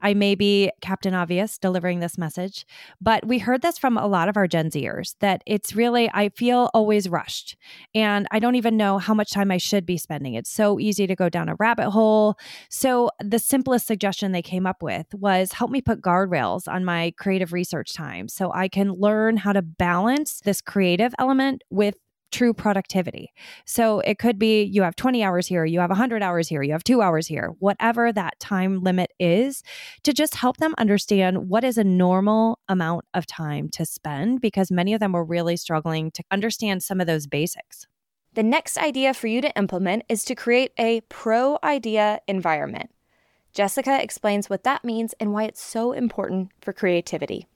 I 0.03 0.13
may 0.13 0.35
be 0.35 0.69
Captain 0.81 1.13
Obvious 1.13 1.57
delivering 1.57 2.01
this 2.01 2.17
message, 2.17 2.65
but 3.01 3.25
we 3.25 3.39
heard 3.39 3.61
this 3.61 3.77
from 3.77 3.97
a 3.97 4.05
lot 4.05 4.29
of 4.29 4.37
our 4.37 4.47
Gen 4.47 4.69
Zers 4.69 5.15
that 5.21 5.41
it's 5.47 5.75
really, 5.75 6.11
I 6.13 6.29
feel 6.29 6.69
always 6.73 7.09
rushed. 7.09 7.55
And 7.95 8.27
I 8.29 8.39
don't 8.39 8.55
even 8.55 8.77
know 8.77 8.97
how 8.97 9.13
much 9.13 9.31
time 9.31 9.49
I 9.49 9.57
should 9.57 9.85
be 9.85 9.97
spending. 9.97 10.33
It's 10.33 10.51
so 10.51 10.79
easy 10.79 11.07
to 11.07 11.15
go 11.15 11.29
down 11.29 11.47
a 11.47 11.55
rabbit 11.55 11.89
hole. 11.91 12.35
So 12.69 13.09
the 13.23 13.39
simplest 13.39 13.87
suggestion 13.87 14.33
they 14.33 14.41
came 14.41 14.67
up 14.67 14.83
with 14.83 15.07
was 15.13 15.53
help 15.53 15.71
me 15.71 15.81
put 15.81 16.01
guardrails 16.01 16.67
on 16.67 16.83
my 16.83 17.13
creative 17.17 17.53
research 17.53 17.93
time 17.93 18.27
so 18.27 18.51
I 18.53 18.67
can 18.67 18.91
learn 18.91 19.37
how 19.37 19.53
to 19.53 19.61
balance 19.61 20.41
this 20.41 20.61
creative 20.61 21.15
element 21.17 21.63
with 21.69 21.95
true 22.33 22.53
productivity. 22.53 23.31
So 23.65 23.99
it 24.01 24.19
could 24.19 24.37
be 24.37 24.63
you 24.63 24.81
have 24.81 24.95
20 24.95 25.23
hours 25.23 25.47
here, 25.47 25.63
you 25.63 25.79
have 25.79 25.91
100 25.91 26.21
hours 26.21 26.47
here, 26.49 26.63
you 26.63 26.73
have 26.73 26.83
two 26.83 27.01
hours 27.01 27.27
here, 27.27 27.53
whatever 27.59 28.11
that 28.11 28.39
time 28.39 28.81
limit 28.81 29.11
is, 29.19 29.63
to 30.03 30.11
just 30.11 30.35
help 30.35 30.57
them 30.57 30.75
understand 30.77 31.47
what 31.47 31.63
is 31.63 31.77
a 31.77 31.83
normal 31.83 32.59
amount 32.67 33.05
of 33.13 33.25
time 33.25 33.69
to 33.69 33.85
spend 33.85 34.41
because 34.41 34.71
many 34.71 34.93
of 34.93 34.99
them 34.99 35.13
were 35.13 35.23
really 35.23 35.55
struggling 35.55 36.11
to 36.11 36.23
understand 36.31 36.83
some 36.83 36.99
of 36.99 37.07
those 37.07 37.27
basics. 37.27 37.87
The 38.33 38.43
next 38.43 38.77
idea 38.77 39.13
for 39.13 39.27
you 39.27 39.41
to 39.41 39.55
implement 39.55 40.03
is 40.09 40.25
to 40.25 40.35
create 40.35 40.71
a 40.79 41.01
pro 41.01 41.59
idea 41.63 42.19
environment. 42.27 42.89
Jessica 43.53 44.01
explains 44.01 44.49
what 44.49 44.63
that 44.63 44.83
means 44.83 45.13
and 45.19 45.31
why 45.31 45.43
it's 45.43 45.61
so 45.61 45.91
important 45.91 46.49
for 46.59 46.73
creativity 46.73 47.47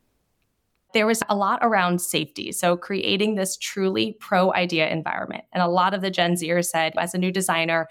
there 0.93 1.05
was 1.05 1.21
a 1.29 1.35
lot 1.35 1.59
around 1.61 2.01
safety. 2.01 2.51
So 2.51 2.77
creating 2.77 3.35
this 3.35 3.57
truly 3.57 4.15
pro 4.19 4.53
idea 4.53 4.89
environment. 4.89 5.43
And 5.53 5.61
a 5.61 5.67
lot 5.67 5.93
of 5.93 6.01
the 6.01 6.09
Gen 6.09 6.33
Zers 6.33 6.65
said, 6.65 6.93
as 6.97 7.13
a 7.13 7.17
new 7.17 7.31
designer, 7.31 7.87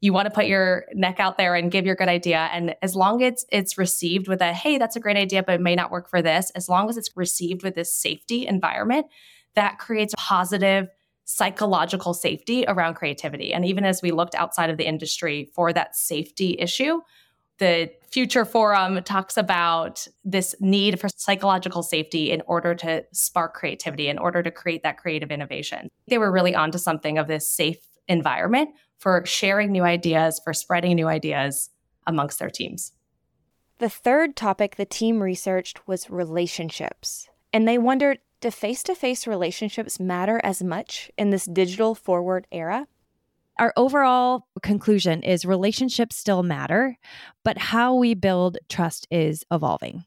you 0.00 0.12
want 0.12 0.26
to 0.26 0.30
put 0.34 0.46
your 0.46 0.84
neck 0.94 1.18
out 1.18 1.36
there 1.38 1.54
and 1.54 1.72
give 1.72 1.84
your 1.84 1.96
good 1.96 2.08
idea. 2.08 2.48
And 2.52 2.76
as 2.82 2.94
long 2.94 3.22
as 3.22 3.44
it's 3.50 3.76
received 3.76 4.28
with 4.28 4.40
a, 4.40 4.52
hey, 4.52 4.78
that's 4.78 4.96
a 4.96 5.00
great 5.00 5.16
idea, 5.16 5.42
but 5.42 5.56
it 5.56 5.60
may 5.60 5.74
not 5.74 5.90
work 5.90 6.08
for 6.08 6.22
this, 6.22 6.50
as 6.54 6.68
long 6.68 6.88
as 6.88 6.96
it's 6.96 7.16
received 7.16 7.62
with 7.62 7.74
this 7.74 7.92
safety 7.92 8.46
environment, 8.46 9.06
that 9.54 9.78
creates 9.78 10.14
positive 10.16 10.88
psychological 11.24 12.14
safety 12.14 12.64
around 12.68 12.94
creativity. 12.94 13.52
And 13.52 13.64
even 13.66 13.84
as 13.84 14.00
we 14.00 14.12
looked 14.12 14.34
outside 14.34 14.70
of 14.70 14.78
the 14.78 14.86
industry 14.86 15.50
for 15.54 15.72
that 15.72 15.96
safety 15.96 16.56
issue, 16.58 17.00
the 17.58 17.90
Future 18.10 18.44
Forum 18.44 19.02
talks 19.02 19.36
about 19.36 20.06
this 20.24 20.54
need 20.60 20.98
for 20.98 21.08
psychological 21.14 21.82
safety 21.82 22.30
in 22.30 22.42
order 22.46 22.74
to 22.76 23.04
spark 23.12 23.54
creativity, 23.54 24.08
in 24.08 24.18
order 24.18 24.42
to 24.42 24.50
create 24.50 24.82
that 24.82 24.96
creative 24.96 25.30
innovation. 25.30 25.88
They 26.08 26.18
were 26.18 26.32
really 26.32 26.54
onto 26.54 26.78
something 26.78 27.18
of 27.18 27.26
this 27.26 27.48
safe 27.48 27.78
environment 28.08 28.70
for 28.98 29.24
sharing 29.26 29.70
new 29.70 29.82
ideas, 29.82 30.40
for 30.42 30.54
spreading 30.54 30.96
new 30.96 31.06
ideas 31.06 31.70
amongst 32.06 32.38
their 32.38 32.50
teams. 32.50 32.92
The 33.78 33.88
third 33.88 34.34
topic 34.34 34.76
the 34.76 34.86
team 34.86 35.22
researched 35.22 35.86
was 35.86 36.10
relationships. 36.10 37.28
And 37.52 37.68
they 37.68 37.78
wondered 37.78 38.18
do 38.40 38.50
face 38.50 38.84
to 38.84 38.94
face 38.94 39.26
relationships 39.26 39.98
matter 39.98 40.40
as 40.44 40.62
much 40.62 41.10
in 41.18 41.30
this 41.30 41.44
digital 41.44 41.94
forward 41.94 42.46
era? 42.52 42.86
Our 43.58 43.72
overall 43.76 44.46
conclusion 44.62 45.22
is 45.22 45.44
relationships 45.44 46.16
still 46.16 46.44
matter, 46.44 46.96
but 47.44 47.58
how 47.58 47.94
we 47.94 48.14
build 48.14 48.58
trust 48.68 49.08
is 49.10 49.44
evolving. 49.50 50.04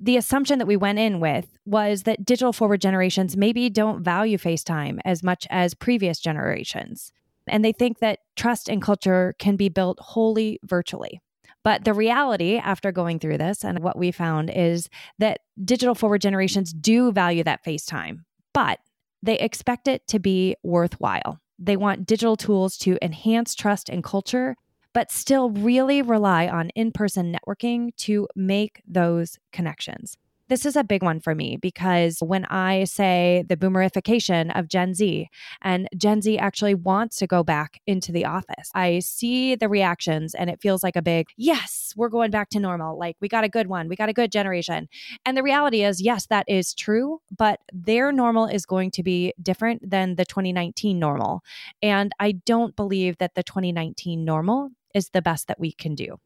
The 0.00 0.16
assumption 0.16 0.58
that 0.58 0.66
we 0.66 0.76
went 0.76 0.98
in 0.98 1.20
with 1.20 1.46
was 1.66 2.02
that 2.02 2.24
digital 2.24 2.52
forward 2.52 2.80
generations 2.80 3.36
maybe 3.36 3.68
don't 3.68 4.02
value 4.02 4.38
FaceTime 4.38 5.00
as 5.04 5.22
much 5.22 5.46
as 5.50 5.74
previous 5.74 6.18
generations. 6.18 7.12
And 7.46 7.64
they 7.64 7.72
think 7.72 7.98
that 7.98 8.20
trust 8.36 8.68
and 8.68 8.80
culture 8.80 9.34
can 9.38 9.56
be 9.56 9.68
built 9.68 9.98
wholly 10.00 10.58
virtually. 10.64 11.20
But 11.62 11.84
the 11.84 11.94
reality 11.94 12.56
after 12.56 12.90
going 12.90 13.18
through 13.18 13.38
this 13.38 13.64
and 13.64 13.80
what 13.80 13.98
we 13.98 14.12
found 14.12 14.50
is 14.50 14.88
that 15.18 15.40
digital 15.62 15.94
forward 15.94 16.22
generations 16.22 16.72
do 16.72 17.12
value 17.12 17.44
that 17.44 17.64
FaceTime, 17.64 18.24
but 18.52 18.80
they 19.22 19.38
expect 19.38 19.88
it 19.88 20.06
to 20.08 20.18
be 20.18 20.56
worthwhile. 20.62 21.40
They 21.58 21.76
want 21.76 22.06
digital 22.06 22.36
tools 22.36 22.76
to 22.78 22.98
enhance 23.02 23.54
trust 23.54 23.88
and 23.88 24.02
culture, 24.02 24.56
but 24.92 25.10
still 25.10 25.50
really 25.50 26.02
rely 26.02 26.48
on 26.48 26.70
in 26.70 26.92
person 26.92 27.36
networking 27.36 27.94
to 27.96 28.28
make 28.34 28.82
those 28.86 29.38
connections. 29.52 30.16
This 30.48 30.66
is 30.66 30.76
a 30.76 30.84
big 30.84 31.02
one 31.02 31.20
for 31.20 31.34
me 31.34 31.56
because 31.56 32.18
when 32.20 32.44
I 32.44 32.84
say 32.84 33.44
the 33.48 33.56
boomerification 33.56 34.54
of 34.54 34.68
Gen 34.68 34.92
Z, 34.92 35.26
and 35.62 35.88
Gen 35.96 36.20
Z 36.20 36.36
actually 36.36 36.74
wants 36.74 37.16
to 37.16 37.26
go 37.26 37.42
back 37.42 37.80
into 37.86 38.12
the 38.12 38.26
office, 38.26 38.70
I 38.74 38.98
see 38.98 39.54
the 39.54 39.70
reactions 39.70 40.34
and 40.34 40.50
it 40.50 40.60
feels 40.60 40.82
like 40.82 40.96
a 40.96 41.02
big, 41.02 41.28
yes, 41.38 41.94
we're 41.96 42.10
going 42.10 42.30
back 42.30 42.50
to 42.50 42.60
normal. 42.60 42.98
Like 42.98 43.16
we 43.22 43.28
got 43.28 43.44
a 43.44 43.48
good 43.48 43.68
one, 43.68 43.88
we 43.88 43.96
got 43.96 44.10
a 44.10 44.12
good 44.12 44.30
generation. 44.30 44.86
And 45.24 45.34
the 45.34 45.42
reality 45.42 45.82
is, 45.82 46.02
yes, 46.02 46.26
that 46.26 46.44
is 46.46 46.74
true, 46.74 47.22
but 47.34 47.60
their 47.72 48.12
normal 48.12 48.44
is 48.44 48.66
going 48.66 48.90
to 48.92 49.02
be 49.02 49.32
different 49.42 49.88
than 49.88 50.16
the 50.16 50.26
2019 50.26 50.98
normal. 50.98 51.40
And 51.80 52.12
I 52.20 52.32
don't 52.32 52.76
believe 52.76 53.16
that 53.16 53.34
the 53.34 53.42
2019 53.42 54.26
normal 54.26 54.72
is 54.94 55.08
the 55.08 55.22
best 55.22 55.48
that 55.48 55.58
we 55.58 55.72
can 55.72 55.94
do. 55.94 56.18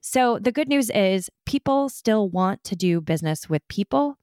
So 0.00 0.38
the 0.38 0.52
good 0.52 0.68
news 0.68 0.90
is 0.90 1.30
people 1.46 1.88
still 1.88 2.28
want 2.28 2.64
to 2.64 2.76
do 2.76 3.00
business 3.00 3.48
with 3.48 3.66
people, 3.68 4.16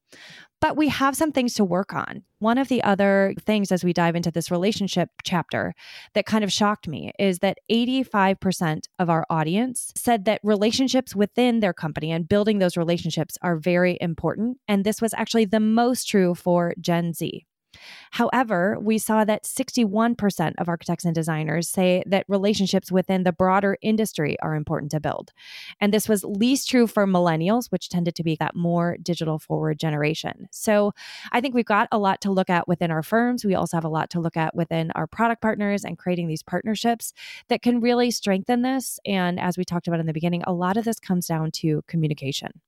but 0.59 0.75
we 0.75 0.89
have 0.89 1.15
some 1.15 1.31
things 1.31 1.53
to 1.55 1.63
work 1.63 1.93
on. 1.93 2.23
One 2.39 2.57
of 2.57 2.67
the 2.67 2.83
other 2.83 3.35
things 3.39 3.71
as 3.71 3.83
we 3.83 3.93
dive 3.93 4.15
into 4.15 4.31
this 4.31 4.49
relationship 4.49 5.09
chapter 5.23 5.73
that 6.13 6.25
kind 6.25 6.43
of 6.43 6.51
shocked 6.51 6.87
me 6.87 7.11
is 7.19 7.39
that 7.39 7.59
85% 7.71 8.85
of 8.97 9.09
our 9.09 9.25
audience 9.29 9.91
said 9.95 10.25
that 10.25 10.41
relationships 10.43 11.15
within 11.15 11.59
their 11.59 11.73
company 11.73 12.11
and 12.11 12.27
building 12.27 12.57
those 12.59 12.77
relationships 12.77 13.37
are 13.41 13.57
very 13.57 13.97
important. 14.01 14.57
And 14.67 14.83
this 14.83 15.01
was 15.01 15.13
actually 15.13 15.45
the 15.45 15.59
most 15.59 16.07
true 16.07 16.33
for 16.33 16.73
Gen 16.79 17.13
Z. 17.13 17.45
However, 18.11 18.77
we 18.81 18.97
saw 18.97 19.23
that 19.25 19.43
61% 19.43 20.53
of 20.57 20.69
architects 20.69 21.05
and 21.05 21.13
designers 21.13 21.69
say 21.69 22.03
that 22.05 22.25
relationships 22.27 22.91
within 22.91 23.23
the 23.23 23.31
broader 23.31 23.77
industry 23.81 24.37
are 24.41 24.55
important 24.55 24.91
to 24.91 24.99
build. 24.99 25.31
And 25.79 25.93
this 25.93 26.09
was 26.09 26.23
least 26.23 26.69
true 26.69 26.87
for 26.87 27.05
millennials, 27.05 27.71
which 27.71 27.89
tended 27.89 28.15
to 28.15 28.23
be 28.23 28.35
that 28.39 28.55
more 28.55 28.97
digital 29.01 29.39
forward 29.39 29.79
generation. 29.79 30.47
So 30.51 30.93
I 31.31 31.41
think 31.41 31.53
we've 31.55 31.65
got 31.65 31.87
a 31.91 31.97
lot 31.97 32.21
to 32.21 32.31
look 32.31 32.49
at 32.49 32.67
within 32.67 32.91
our 32.91 33.03
firms. 33.03 33.45
We 33.45 33.55
also 33.55 33.77
have 33.77 33.85
a 33.85 33.89
lot 33.89 34.09
to 34.11 34.19
look 34.19 34.37
at 34.37 34.55
within 34.55 34.91
our 34.91 35.07
product 35.07 35.41
partners 35.41 35.83
and 35.83 35.97
creating 35.97 36.27
these 36.27 36.43
partnerships 36.43 37.13
that 37.49 37.61
can 37.61 37.79
really 37.79 38.11
strengthen 38.11 38.61
this. 38.61 38.99
And 39.05 39.39
as 39.39 39.57
we 39.57 39.65
talked 39.65 39.87
about 39.87 39.99
in 39.99 40.05
the 40.05 40.13
beginning, 40.13 40.43
a 40.45 40.53
lot 40.53 40.77
of 40.77 40.85
this 40.85 40.99
comes 40.99 41.27
down 41.27 41.51
to 41.51 41.83
communication. 41.87 42.61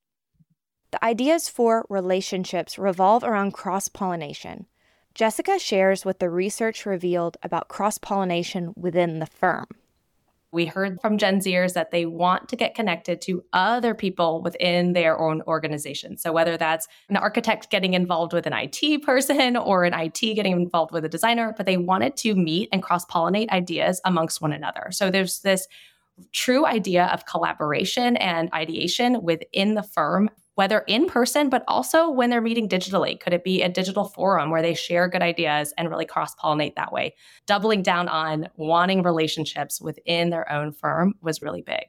The 0.91 1.03
ideas 1.05 1.49
for 1.49 1.85
relationships 1.89 2.79
revolve 2.79 3.23
around 3.23 3.51
cross 3.53 3.87
pollination. 3.87 4.65
Jessica 5.19 5.59
shares 5.59 6.05
what 6.05 6.19
the 6.19 6.29
research 6.29 6.85
revealed 6.85 7.35
about 7.43 7.67
cross 7.67 7.97
pollination 7.97 8.71
within 8.77 9.19
the 9.19 9.25
firm. 9.25 9.67
We 10.53 10.65
heard 10.65 11.01
from 11.01 11.17
Gen 11.17 11.41
Zers 11.41 11.73
that 11.73 11.91
they 11.91 12.05
want 12.05 12.47
to 12.47 12.55
get 12.55 12.73
connected 12.73 13.19
to 13.23 13.43
other 13.51 13.93
people 13.93 14.41
within 14.41 14.93
their 14.93 15.19
own 15.19 15.41
organization. 15.41 16.15
So, 16.15 16.31
whether 16.31 16.55
that's 16.55 16.87
an 17.09 17.17
architect 17.17 17.69
getting 17.69 17.95
involved 17.95 18.31
with 18.31 18.47
an 18.47 18.53
IT 18.53 19.03
person 19.03 19.57
or 19.57 19.83
an 19.83 19.93
IT 19.93 20.21
getting 20.21 20.53
involved 20.53 20.93
with 20.93 21.03
a 21.03 21.09
designer, 21.09 21.53
but 21.57 21.65
they 21.65 21.75
wanted 21.75 22.15
to 22.15 22.33
meet 22.33 22.69
and 22.71 22.81
cross 22.81 23.05
pollinate 23.05 23.49
ideas 23.49 23.99
amongst 24.05 24.39
one 24.39 24.53
another. 24.53 24.87
So, 24.91 25.11
there's 25.11 25.41
this 25.41 25.67
true 26.31 26.65
idea 26.65 27.07
of 27.07 27.25
collaboration 27.25 28.15
and 28.15 28.49
ideation 28.53 29.21
within 29.21 29.73
the 29.73 29.83
firm 29.83 30.29
whether 30.59 30.79
in 30.87 31.05
person, 31.05 31.47
but 31.47 31.63
also 31.69 32.09
when 32.09 32.29
they're 32.29 32.41
meeting 32.41 32.67
digitally. 32.67 33.17
Could 33.17 33.31
it 33.31 33.45
be 33.45 33.61
a 33.61 33.69
digital 33.69 34.03
forum 34.03 34.49
where 34.49 34.61
they 34.61 34.73
share 34.73 35.07
good 35.07 35.21
ideas 35.21 35.73
and 35.77 35.89
really 35.89 36.03
cross 36.03 36.35
pollinate 36.35 36.75
that 36.75 36.91
way? 36.91 37.15
Doubling 37.45 37.81
down 37.81 38.09
on 38.09 38.49
wanting 38.57 39.01
relationships 39.01 39.79
within 39.79 40.31
their 40.31 40.51
own 40.51 40.73
firm 40.73 41.13
was 41.21 41.41
really 41.41 41.61
big. 41.61 41.85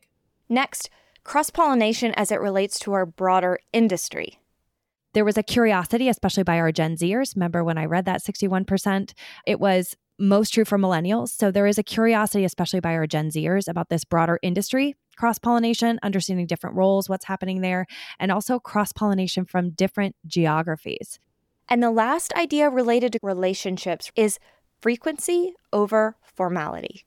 Next, 0.48 0.88
cross 1.24 1.50
pollination 1.50 2.12
as 2.14 2.30
it 2.30 2.40
relates 2.40 2.78
to 2.78 2.92
our 2.92 3.06
broader 3.06 3.58
industry. 3.72 4.38
There 5.14 5.24
was 5.24 5.36
a 5.36 5.42
curiosity, 5.42 6.08
especially 6.08 6.44
by 6.44 6.60
our 6.60 6.70
Gen 6.70 6.94
Zers. 6.94 7.34
Remember 7.34 7.64
when 7.64 7.76
I 7.76 7.86
read 7.86 8.04
that 8.04 8.22
61%? 8.22 9.14
It 9.46 9.58
was 9.58 9.96
most 10.16 10.54
true 10.54 10.64
for 10.64 10.78
millennials. 10.78 11.30
So 11.30 11.50
there 11.50 11.66
is 11.66 11.76
a 11.76 11.82
curiosity, 11.82 12.44
especially 12.44 12.78
by 12.78 12.94
our 12.94 13.08
Gen 13.08 13.30
Zers, 13.30 13.66
about 13.66 13.88
this 13.88 14.04
broader 14.04 14.38
industry 14.44 14.94
cross 15.20 15.38
pollination, 15.38 16.00
understanding 16.02 16.46
different 16.46 16.74
roles, 16.74 17.06
what's 17.06 17.26
happening 17.26 17.60
there, 17.60 17.84
and 18.18 18.32
also 18.32 18.58
cross 18.58 18.90
pollination 18.90 19.44
from 19.44 19.68
different 19.68 20.16
geographies. 20.26 21.20
And 21.68 21.82
the 21.82 21.90
last 21.90 22.32
idea 22.32 22.70
related 22.70 23.12
to 23.12 23.18
relationships 23.22 24.10
is 24.16 24.38
frequency 24.80 25.52
over 25.74 26.16
formality. 26.22 27.04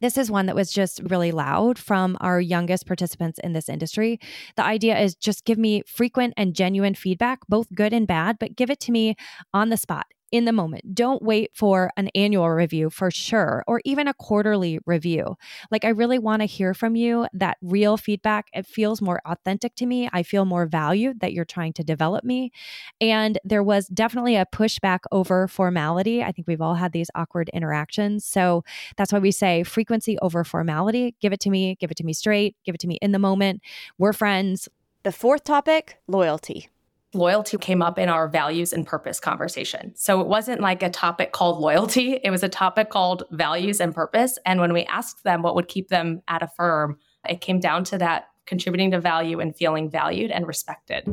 This 0.00 0.18
is 0.18 0.28
one 0.28 0.46
that 0.46 0.56
was 0.56 0.72
just 0.72 1.02
really 1.04 1.30
loud 1.30 1.78
from 1.78 2.16
our 2.20 2.40
youngest 2.40 2.84
participants 2.84 3.38
in 3.38 3.52
this 3.52 3.68
industry. 3.68 4.18
The 4.56 4.64
idea 4.64 4.98
is 4.98 5.14
just 5.14 5.44
give 5.44 5.58
me 5.58 5.84
frequent 5.86 6.34
and 6.36 6.52
genuine 6.52 6.94
feedback, 6.94 7.46
both 7.48 7.72
good 7.72 7.92
and 7.92 8.08
bad, 8.08 8.40
but 8.40 8.56
give 8.56 8.70
it 8.70 8.80
to 8.80 8.92
me 8.92 9.14
on 9.54 9.68
the 9.68 9.76
spot 9.76 10.06
in 10.32 10.44
the 10.44 10.52
moment. 10.52 10.94
Don't 10.94 11.22
wait 11.22 11.50
for 11.54 11.90
an 11.96 12.08
annual 12.14 12.48
review 12.50 12.90
for 12.90 13.10
sure, 13.10 13.64
or 13.66 13.80
even 13.84 14.08
a 14.08 14.14
quarterly 14.14 14.78
review. 14.86 15.36
Like, 15.70 15.84
I 15.84 15.88
really 15.88 16.18
want 16.18 16.42
to 16.42 16.46
hear 16.46 16.74
from 16.74 16.96
you 16.96 17.26
that 17.32 17.56
real 17.62 17.96
feedback. 17.96 18.48
It 18.52 18.66
feels 18.66 19.00
more 19.00 19.20
authentic 19.24 19.74
to 19.76 19.86
me. 19.86 20.08
I 20.12 20.22
feel 20.22 20.44
more 20.44 20.66
valued 20.66 21.20
that 21.20 21.32
you're 21.32 21.44
trying 21.44 21.72
to 21.74 21.84
develop 21.84 22.24
me. 22.24 22.52
And 23.00 23.38
there 23.44 23.62
was 23.62 23.86
definitely 23.88 24.36
a 24.36 24.46
pushback 24.46 25.00
over 25.12 25.48
formality. 25.48 26.22
I 26.22 26.32
think 26.32 26.46
we've 26.46 26.60
all 26.60 26.74
had 26.74 26.92
these 26.92 27.10
awkward 27.14 27.48
interactions. 27.50 28.24
So 28.24 28.64
that's 28.96 29.12
why 29.12 29.18
we 29.18 29.30
say 29.30 29.62
frequency 29.62 30.18
over 30.20 30.44
formality. 30.44 31.14
Give 31.20 31.32
it 31.32 31.40
to 31.40 31.50
me, 31.50 31.76
give 31.76 31.90
it 31.90 31.96
to 31.96 32.04
me 32.04 32.12
straight, 32.12 32.56
give 32.64 32.74
it 32.74 32.80
to 32.80 32.86
me 32.86 32.98
in 33.02 33.12
the 33.12 33.18
moment. 33.18 33.62
We're 33.98 34.12
friends. 34.12 34.68
The 35.02 35.12
fourth 35.12 35.44
topic 35.44 35.96
loyalty 36.06 36.68
loyalty 37.12 37.56
came 37.56 37.82
up 37.82 37.98
in 37.98 38.08
our 38.08 38.28
values 38.28 38.72
and 38.72 38.86
purpose 38.86 39.18
conversation. 39.18 39.92
So 39.96 40.20
it 40.20 40.26
wasn't 40.26 40.60
like 40.60 40.82
a 40.82 40.90
topic 40.90 41.32
called 41.32 41.60
loyalty, 41.60 42.12
it 42.24 42.30
was 42.30 42.42
a 42.42 42.48
topic 42.48 42.90
called 42.90 43.24
values 43.30 43.80
and 43.80 43.94
purpose. 43.94 44.38
And 44.46 44.60
when 44.60 44.72
we 44.72 44.84
asked 44.84 45.24
them 45.24 45.42
what 45.42 45.54
would 45.54 45.68
keep 45.68 45.88
them 45.88 46.22
at 46.28 46.42
a 46.42 46.48
firm, 46.48 46.98
it 47.28 47.40
came 47.40 47.60
down 47.60 47.84
to 47.84 47.98
that 47.98 48.28
contributing 48.46 48.90
to 48.92 49.00
value 49.00 49.40
and 49.40 49.54
feeling 49.54 49.90
valued 49.90 50.30
and 50.30 50.46
respected. 50.46 51.04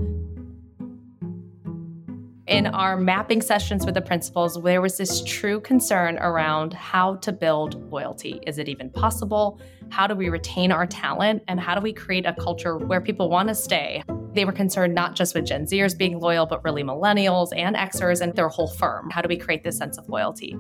In 2.47 2.65
our 2.65 2.95
mapping 2.95 3.41
sessions 3.41 3.85
with 3.85 3.93
the 3.93 4.01
principals, 4.01 4.61
there 4.63 4.81
was 4.81 4.97
this 4.97 5.21
true 5.25 5.59
concern 5.59 6.17
around 6.19 6.73
how 6.73 7.17
to 7.17 7.33
build 7.33 7.91
loyalty. 7.91 8.39
Is 8.47 8.57
it 8.57 8.69
even 8.69 8.89
possible? 8.89 9.59
How 9.89 10.07
do 10.07 10.15
we 10.15 10.29
retain 10.29 10.71
our 10.71 10.87
talent? 10.87 11.43
And 11.49 11.59
how 11.59 11.75
do 11.75 11.81
we 11.81 11.91
create 11.91 12.25
a 12.25 12.33
culture 12.33 12.77
where 12.77 13.01
people 13.01 13.29
want 13.29 13.49
to 13.49 13.55
stay? 13.55 14.01
They 14.37 14.45
were 14.45 14.51
concerned 14.51 14.93
not 14.93 15.15
just 15.15 15.33
with 15.33 15.45
Gen 15.45 15.65
Zers 15.65 15.97
being 15.97 16.19
loyal, 16.19 16.45
but 16.45 16.63
really 16.63 16.83
millennials 16.83 17.49
and 17.55 17.75
Xers 17.75 18.21
and 18.21 18.35
their 18.35 18.49
whole 18.49 18.67
firm. 18.67 19.09
How 19.09 19.23
do 19.23 19.27
we 19.27 19.35
create 19.35 19.63
this 19.63 19.79
sense 19.79 19.97
of 19.97 20.07
loyalty? 20.09 20.55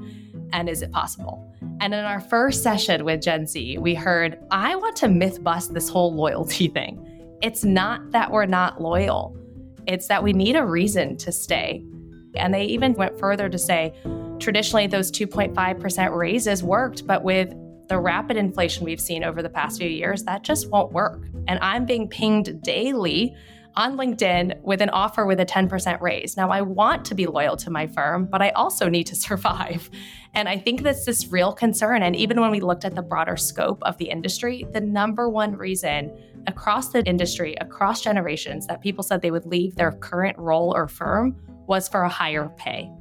And 0.51 0.67
is 0.67 0.81
it 0.81 0.91
possible? 0.91 1.53
And 1.79 1.93
in 1.93 2.03
our 2.03 2.19
first 2.19 2.63
session 2.63 3.05
with 3.05 3.21
Gen 3.21 3.45
Z, 3.45 3.77
we 3.77 3.93
heard, 3.93 4.39
I 4.49 4.75
want 4.75 4.95
to 4.95 5.07
myth 5.07 5.43
bust 5.43 5.75
this 5.75 5.89
whole 5.89 6.11
loyalty 6.11 6.69
thing. 6.69 7.37
It's 7.43 7.63
not 7.63 8.09
that 8.13 8.31
we're 8.31 8.47
not 8.47 8.81
loyal, 8.81 9.37
it's 9.85 10.07
that 10.07 10.23
we 10.23 10.33
need 10.33 10.55
a 10.55 10.65
reason 10.65 11.15
to 11.17 11.31
stay. 11.31 11.85
And 12.33 12.51
they 12.51 12.63
even 12.63 12.93
went 12.93 13.19
further 13.19 13.47
to 13.47 13.59
say, 13.59 13.93
traditionally 14.39 14.87
those 14.87 15.11
2.5% 15.11 16.17
raises 16.17 16.63
worked, 16.63 17.05
but 17.05 17.23
with 17.23 17.53
the 17.89 17.99
rapid 17.99 18.37
inflation 18.37 18.85
we've 18.85 18.99
seen 18.99 19.23
over 19.23 19.43
the 19.43 19.49
past 19.49 19.77
few 19.77 19.87
years, 19.87 20.23
that 20.23 20.41
just 20.41 20.71
won't 20.71 20.93
work. 20.93 21.27
And 21.47 21.59
I'm 21.61 21.85
being 21.85 22.07
pinged 22.07 22.63
daily 22.63 23.35
on 23.77 23.95
LinkedIn 23.95 24.59
with 24.63 24.81
an 24.81 24.89
offer 24.89 25.25
with 25.27 25.39
a 25.39 25.45
10% 25.45 26.01
raise. 26.01 26.35
Now, 26.35 26.49
I 26.49 26.61
want 26.61 27.05
to 27.05 27.15
be 27.15 27.27
loyal 27.27 27.55
to 27.57 27.69
my 27.69 27.85
firm, 27.85 28.25
but 28.25 28.41
I 28.41 28.49
also 28.49 28.89
need 28.89 29.05
to 29.05 29.15
survive. 29.27 29.89
And 30.33 30.49
I 30.49 30.57
think 30.57 30.81
that's 30.81 31.05
this 31.05 31.27
real 31.27 31.53
concern. 31.53 32.01
And 32.01 32.15
even 32.15 32.41
when 32.41 32.51
we 32.51 32.59
looked 32.59 32.85
at 32.85 32.95
the 32.95 33.03
broader 33.03 33.37
scope 33.37 33.81
of 33.83 33.97
the 33.97 34.09
industry, 34.09 34.65
the 34.73 34.81
number 34.81 35.29
one 35.29 35.55
reason 35.55 36.11
across 36.47 36.89
the 36.89 37.03
industry, 37.05 37.55
across 37.61 38.01
generations, 38.01 38.65
that 38.67 38.81
people 38.81 39.03
said 39.03 39.21
they 39.21 39.31
would 39.31 39.45
leave 39.45 39.75
their 39.75 39.91
current 39.91 40.37
role 40.39 40.75
or 40.75 40.87
firm 40.87 41.35
was 41.67 41.87
for 41.87 42.01
a 42.01 42.09
higher 42.09 42.49
pay. 42.57 42.91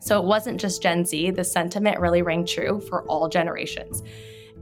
So 0.00 0.18
it 0.18 0.24
wasn't 0.24 0.60
just 0.60 0.82
Gen 0.82 1.04
Z, 1.04 1.30
the 1.30 1.44
sentiment 1.44 1.98
really 1.98 2.22
rang 2.22 2.44
true 2.44 2.80
for 2.88 3.04
all 3.04 3.28
generations. 3.28 4.02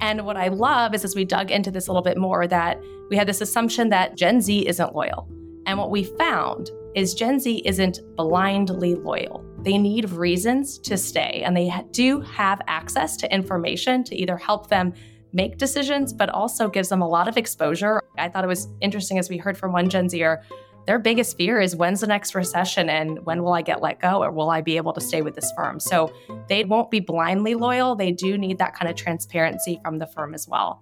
And 0.00 0.24
what 0.24 0.36
I 0.36 0.48
love 0.48 0.94
is 0.94 1.04
as 1.04 1.16
we 1.16 1.24
dug 1.24 1.50
into 1.50 1.70
this 1.70 1.88
a 1.88 1.92
little 1.92 2.02
bit 2.02 2.16
more, 2.16 2.46
that 2.46 2.80
we 3.10 3.16
had 3.16 3.26
this 3.26 3.40
assumption 3.40 3.88
that 3.88 4.16
Gen 4.16 4.40
Z 4.40 4.66
isn't 4.66 4.94
loyal. 4.94 5.28
And 5.68 5.78
what 5.78 5.90
we 5.90 6.04
found 6.04 6.70
is 6.94 7.12
Gen 7.12 7.38
Z 7.38 7.62
isn't 7.66 8.00
blindly 8.16 8.94
loyal. 8.94 9.44
They 9.58 9.76
need 9.76 10.08
reasons 10.08 10.78
to 10.78 10.96
stay, 10.96 11.42
and 11.44 11.54
they 11.54 11.70
do 11.90 12.22
have 12.22 12.62
access 12.66 13.18
to 13.18 13.32
information 13.32 14.02
to 14.04 14.16
either 14.16 14.38
help 14.38 14.68
them 14.68 14.94
make 15.34 15.58
decisions, 15.58 16.14
but 16.14 16.30
also 16.30 16.70
gives 16.70 16.88
them 16.88 17.02
a 17.02 17.06
lot 17.06 17.28
of 17.28 17.36
exposure. 17.36 18.00
I 18.16 18.30
thought 18.30 18.44
it 18.44 18.48
was 18.48 18.66
interesting 18.80 19.18
as 19.18 19.28
we 19.28 19.36
heard 19.36 19.58
from 19.58 19.72
one 19.72 19.90
Gen 19.90 20.08
Zer, 20.08 20.42
their 20.86 20.98
biggest 20.98 21.36
fear 21.36 21.60
is 21.60 21.76
when's 21.76 22.00
the 22.00 22.06
next 22.06 22.34
recession 22.34 22.88
and 22.88 23.26
when 23.26 23.42
will 23.42 23.52
I 23.52 23.60
get 23.60 23.82
let 23.82 24.00
go 24.00 24.22
or 24.22 24.30
will 24.32 24.48
I 24.48 24.62
be 24.62 24.78
able 24.78 24.94
to 24.94 25.02
stay 25.02 25.20
with 25.20 25.34
this 25.34 25.52
firm? 25.54 25.80
So 25.80 26.10
they 26.48 26.64
won't 26.64 26.90
be 26.90 27.00
blindly 27.00 27.54
loyal. 27.54 27.94
They 27.94 28.10
do 28.10 28.38
need 28.38 28.56
that 28.56 28.74
kind 28.74 28.90
of 28.90 28.96
transparency 28.96 29.78
from 29.84 29.98
the 29.98 30.06
firm 30.06 30.32
as 30.32 30.48
well. 30.48 30.80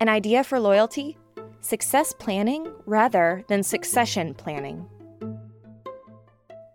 An 0.00 0.08
idea 0.08 0.42
for 0.42 0.58
loyalty? 0.58 1.18
Success 1.62 2.12
planning 2.12 2.70
rather 2.84 3.44
than 3.48 3.62
succession 3.62 4.34
planning. 4.34 4.86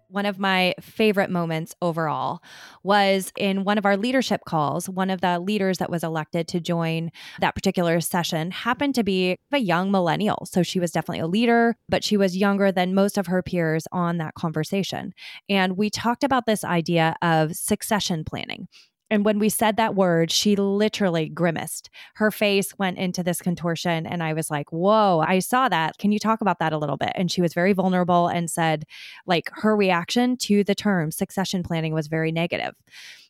One 0.09 0.25
of 0.25 0.39
my 0.39 0.73
favorite 0.79 1.29
moments 1.29 1.75
overall 1.81 2.41
was 2.81 3.31
in 3.37 3.65
one 3.65 3.77
of 3.77 3.85
our 3.85 3.97
leadership 3.97 4.41
calls. 4.47 4.87
One 4.87 5.09
of 5.09 5.19
the 5.19 5.37
leaders 5.37 5.79
that 5.79 5.91
was 5.91 6.03
elected 6.03 6.47
to 6.47 6.61
join 6.61 7.11
that 7.41 7.53
particular 7.53 7.99
session 7.99 8.51
happened 8.51 8.95
to 8.95 9.03
be 9.03 9.35
a 9.51 9.57
young 9.57 9.91
millennial. 9.91 10.47
So 10.49 10.63
she 10.63 10.79
was 10.79 10.91
definitely 10.91 11.19
a 11.19 11.27
leader, 11.27 11.75
but 11.89 12.05
she 12.05 12.15
was 12.15 12.37
younger 12.37 12.71
than 12.71 12.95
most 12.95 13.17
of 13.17 13.27
her 13.27 13.43
peers 13.43 13.85
on 13.91 14.17
that 14.17 14.33
conversation. 14.33 15.13
And 15.49 15.77
we 15.77 15.89
talked 15.89 16.23
about 16.23 16.45
this 16.45 16.63
idea 16.63 17.15
of 17.21 17.53
succession 17.55 18.23
planning. 18.23 18.69
And 19.09 19.23
when 19.23 19.39
we 19.39 19.49
said 19.49 19.77
that 19.77 19.95
word, 19.95 20.31
she 20.31 20.55
literally 20.55 21.29
grimaced. 21.29 21.89
Her 22.15 22.29
face 22.29 22.77
went 22.77 22.97
into 22.97 23.23
this 23.23 23.41
contortion. 23.41 24.05
And 24.05 24.21
I 24.21 24.33
was 24.33 24.49
like, 24.49 24.71
whoa, 24.71 25.23
I 25.25 25.39
saw 25.39 25.69
that. 25.69 25.97
Can 25.97 26.11
you 26.11 26.19
talk 26.19 26.41
about 26.41 26.59
that 26.59 26.73
a 26.73 26.77
little 26.77 26.97
bit? 26.97 27.11
And 27.15 27.31
she 27.31 27.41
was 27.41 27.53
very 27.53 27.73
vulnerable 27.73 28.27
and 28.27 28.49
said, 28.49 28.83
like, 29.25 29.49
her 29.53 29.75
reaction 29.75 30.35
to 30.37 30.63
the 30.63 30.75
term 30.75 31.11
succession 31.11 31.63
planning 31.63 31.93
was 31.93 32.07
very 32.07 32.31
negative. 32.31 32.75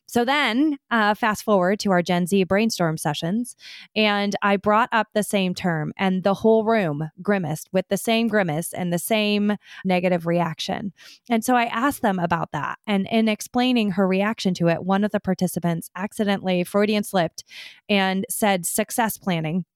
So 0.08 0.24
then, 0.24 0.78
uh, 0.90 1.14
fast 1.14 1.44
forward 1.44 1.78
to 1.80 1.90
our 1.90 2.00
Gen 2.00 2.26
Z 2.26 2.44
brainstorm 2.44 2.96
sessions, 2.96 3.54
and 3.94 4.34
I 4.40 4.56
brought 4.56 4.88
up 4.90 5.08
the 5.12 5.22
same 5.22 5.54
term, 5.54 5.92
and 5.98 6.22
the 6.22 6.32
whole 6.32 6.64
room 6.64 7.10
grimaced 7.20 7.68
with 7.72 7.86
the 7.88 7.98
same 7.98 8.26
grimace 8.26 8.72
and 8.72 8.90
the 8.90 8.98
same 8.98 9.56
negative 9.84 10.26
reaction. 10.26 10.94
And 11.28 11.44
so 11.44 11.54
I 11.54 11.66
asked 11.66 12.00
them 12.00 12.18
about 12.18 12.52
that. 12.52 12.78
And 12.86 13.06
in 13.10 13.28
explaining 13.28 13.92
her 13.92 14.08
reaction 14.08 14.54
to 14.54 14.68
it, 14.68 14.82
one 14.82 15.04
of 15.04 15.12
the 15.12 15.20
participants 15.20 15.90
accidentally 15.94 16.64
Freudian 16.64 17.04
slipped 17.04 17.44
and 17.88 18.24
said 18.30 18.64
success 18.64 19.18
planning 19.18 19.66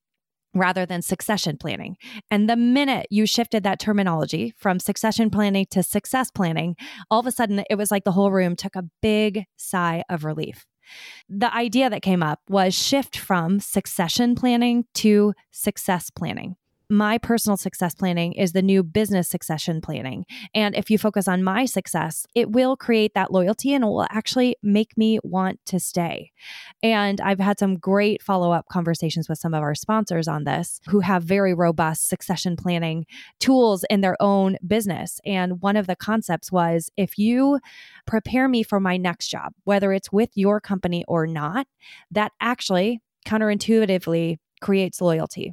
rather 0.55 0.87
than 0.87 1.03
succession 1.03 1.57
planning. 1.57 1.97
And 2.31 2.49
the 2.49 2.57
minute 2.57 3.07
you 3.11 3.27
shifted 3.27 3.62
that 3.62 3.81
terminology 3.81 4.53
from 4.57 4.79
succession 4.79 5.31
planning 5.31 5.67
to 5.71 5.83
success 5.83 6.31
planning, 6.31 6.77
all 7.11 7.21
of 7.21 7.27
a 7.27 7.33
sudden 7.33 7.65
it 7.71 7.77
was 7.77 7.91
like 7.91 8.05
the 8.05 8.12
whole 8.12 8.31
room 8.31 8.57
took 8.57 8.77
a 8.77 8.85
big 9.01 9.45
sigh 9.57 10.05
of 10.09 10.25
relief. 10.25 10.67
The 11.29 11.55
idea 11.55 11.88
that 11.91 12.03
came 12.03 12.23
up 12.23 12.41
was 12.49 12.75
shift 12.75 13.17
from 13.17 13.61
succession 13.61 14.35
planning 14.35 14.85
to 14.95 15.33
success 15.51 16.11
planning 16.11 16.57
my 16.92 17.16
personal 17.16 17.57
success 17.57 17.94
planning 17.94 18.35
is 18.35 18.52
the 18.52 18.61
new 18.61 18.83
business 18.83 19.26
succession 19.26 19.81
planning. 19.81 20.26
And 20.55 20.76
if 20.76 20.90
you 20.90 20.98
focus 20.98 21.26
on 21.26 21.42
my 21.42 21.64
success, 21.64 22.26
it 22.35 22.50
will 22.52 22.76
create 22.76 23.14
that 23.14 23.33
loyalty 23.33 23.72
and 23.72 23.83
it 23.83 23.87
will 23.87 24.07
actually 24.11 24.57
make 24.62 24.98
me 24.98 25.18
want 25.24 25.59
to 25.66 25.81
stay. 25.81 26.33
And 26.83 27.18
I've 27.22 27.40
had 27.40 27.59
some 27.59 27.78
great 27.78 28.22
follow 28.22 28.52
up 28.52 28.66
conversations 28.70 29.26
with 29.26 29.38
some 29.38 29.55
of 29.55 29.62
our 29.62 29.74
sponsors 29.74 30.28
on 30.28 30.44
this 30.44 30.81
who 30.88 31.00
have 31.00 31.22
very 31.24 31.55
robust 31.55 32.09
succession 32.09 32.57
planning 32.57 33.07
tools 33.40 33.87
in 33.88 34.02
their 34.02 34.20
own 34.20 34.59
business. 34.66 35.18
And 35.24 35.62
one 35.62 35.76
of 35.76 35.87
the 35.87 35.96
concepts 35.96 36.52
was 36.52 36.90
if 36.98 37.16
you 37.16 37.59
prepare 38.07 38.48
me 38.48 38.62
for 38.62 38.81
my 38.81 38.98
next 38.98 39.28
job, 39.28 39.55
whether 39.64 39.94
it's 39.94 40.12
with 40.12 40.28
your 40.35 40.61
company 40.61 41.07
or 41.09 41.26
not, 41.26 41.66
that 42.11 42.33
actually 42.38 43.00
counterintuitively 43.26 44.37
creates 44.62 45.03
loyalty. 45.03 45.53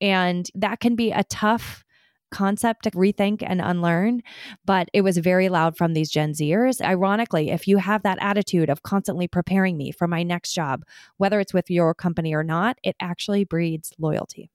And 0.00 0.48
that 0.54 0.78
can 0.78 0.94
be 0.94 1.10
a 1.10 1.24
tough 1.24 1.84
concept 2.30 2.84
to 2.84 2.90
rethink 2.92 3.42
and 3.44 3.60
unlearn, 3.60 4.22
but 4.64 4.88
it 4.92 5.00
was 5.00 5.18
very 5.18 5.48
loud 5.48 5.76
from 5.76 5.94
these 5.94 6.10
Gen 6.10 6.32
Zers. 6.32 6.80
Ironically, 6.80 7.50
if 7.50 7.66
you 7.66 7.78
have 7.78 8.04
that 8.04 8.18
attitude 8.20 8.70
of 8.70 8.84
constantly 8.84 9.26
preparing 9.26 9.76
me 9.76 9.90
for 9.90 10.06
my 10.06 10.22
next 10.22 10.52
job, 10.52 10.84
whether 11.16 11.40
it's 11.40 11.52
with 11.52 11.68
your 11.68 11.92
company 11.92 12.32
or 12.32 12.44
not, 12.44 12.78
it 12.84 12.94
actually 13.00 13.44
breeds 13.44 13.92
loyalty. 13.98 14.50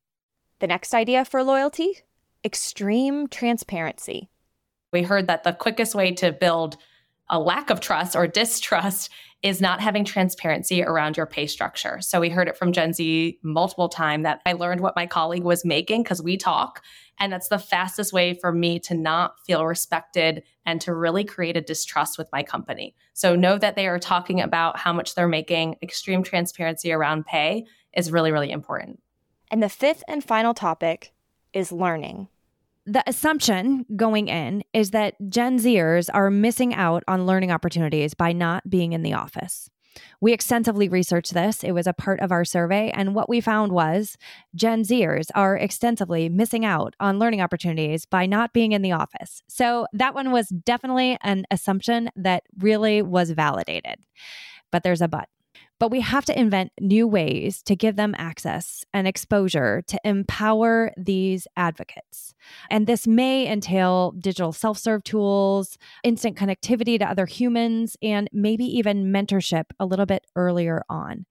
The 0.59 0.67
next 0.67 0.93
idea 0.93 1.25
for 1.25 1.43
loyalty 1.43 2.03
extreme 2.45 3.27
transparency. 3.27 4.29
We 4.93 5.01
heard 5.01 5.27
that 5.27 5.43
the 5.43 5.51
quickest 5.51 5.95
way 5.95 6.13
to 6.13 6.31
build 6.31 6.77
a 7.27 7.39
lack 7.39 7.71
of 7.71 7.79
trust 7.79 8.15
or 8.15 8.27
distrust 8.27 9.09
is 9.45 9.61
not 9.61 9.79
having 9.79 10.03
transparency 10.03 10.81
around 10.81 11.15
your 11.15 11.27
pay 11.27 11.45
structure. 11.45 12.01
So 12.01 12.19
we 12.19 12.31
heard 12.31 12.47
it 12.47 12.57
from 12.57 12.71
Gen 12.71 12.93
Z 12.93 13.37
multiple 13.43 13.87
times 13.87 14.23
that 14.23 14.41
I 14.43 14.53
learned 14.53 14.81
what 14.81 14.95
my 14.95 15.05
colleague 15.05 15.43
was 15.43 15.63
making 15.63 16.01
because 16.01 16.19
we 16.19 16.35
talk. 16.35 16.81
And 17.19 17.31
that's 17.31 17.49
the 17.49 17.59
fastest 17.59 18.11
way 18.11 18.33
for 18.33 18.51
me 18.51 18.79
to 18.79 18.95
not 18.95 19.35
feel 19.45 19.63
respected 19.63 20.41
and 20.65 20.81
to 20.81 20.95
really 20.95 21.23
create 21.23 21.55
a 21.55 21.61
distrust 21.61 22.17
with 22.17 22.27
my 22.33 22.41
company. 22.41 22.95
So 23.13 23.35
know 23.35 23.59
that 23.59 23.75
they 23.75 23.85
are 23.85 23.99
talking 23.99 24.41
about 24.41 24.79
how 24.79 24.91
much 24.91 25.13
they're 25.13 25.27
making. 25.27 25.75
Extreme 25.83 26.23
transparency 26.23 26.91
around 26.91 27.27
pay 27.27 27.67
is 27.93 28.11
really, 28.11 28.31
really 28.31 28.49
important. 28.49 28.99
And 29.51 29.61
the 29.61 29.69
fifth 29.69 30.03
and 30.07 30.23
final 30.23 30.55
topic 30.55 31.13
is 31.53 31.71
learning 31.71 32.29
the 32.85 33.03
assumption 33.07 33.85
going 33.95 34.27
in 34.27 34.63
is 34.73 34.91
that 34.91 35.15
Gen 35.29 35.57
Zers 35.57 36.09
are 36.13 36.29
missing 36.29 36.73
out 36.73 37.03
on 37.07 37.25
learning 37.25 37.51
opportunities 37.51 38.13
by 38.13 38.31
not 38.31 38.69
being 38.69 38.93
in 38.93 39.01
the 39.01 39.13
office. 39.13 39.69
We 40.21 40.33
extensively 40.33 40.89
researched 40.89 41.33
this. 41.33 41.63
It 41.63 41.71
was 41.71 41.87
a 41.87 41.93
part 41.93 42.19
of 42.19 42.31
our 42.31 42.45
survey. 42.45 42.91
And 42.93 43.15
what 43.15 43.29
we 43.29 43.41
found 43.41 43.71
was 43.71 44.17
Gen 44.53 44.83
Zers 44.83 45.27
are 45.35 45.55
extensively 45.55 46.29
missing 46.29 46.65
out 46.65 46.95
on 46.99 47.17
learning 47.17 47.41
opportunities 47.41 48.05
by 48.05 48.25
not 48.25 48.53
being 48.53 48.73
in 48.73 48.81
the 48.81 48.91
office. 48.91 49.41
So 49.47 49.87
that 49.93 50.13
one 50.13 50.31
was 50.31 50.49
definitely 50.49 51.17
an 51.21 51.45
assumption 51.49 52.09
that 52.15 52.43
really 52.59 53.01
was 53.01 53.31
validated. 53.31 53.95
But 54.71 54.83
there's 54.83 55.01
a 55.01 55.07
but. 55.07 55.29
But 55.79 55.91
we 55.91 56.01
have 56.01 56.25
to 56.25 56.39
invent 56.39 56.71
new 56.79 57.07
ways 57.07 57.61
to 57.63 57.75
give 57.75 57.97
them 57.97 58.15
access 58.17 58.85
and 58.93 59.07
exposure 59.07 59.83
to 59.87 59.99
empower 60.05 60.91
these 60.97 61.47
advocates. 61.57 62.33
And 62.69 62.87
this 62.87 63.05
may 63.05 63.51
entail 63.51 64.11
digital 64.11 64.53
self 64.53 64.77
serve 64.77 65.03
tools, 65.03 65.77
instant 66.03 66.37
connectivity 66.37 66.97
to 66.99 67.09
other 67.09 67.25
humans, 67.25 67.97
and 68.01 68.29
maybe 68.31 68.65
even 68.65 69.11
mentorship 69.11 69.65
a 69.79 69.85
little 69.85 70.05
bit 70.05 70.25
earlier 70.35 70.83
on 70.89 71.25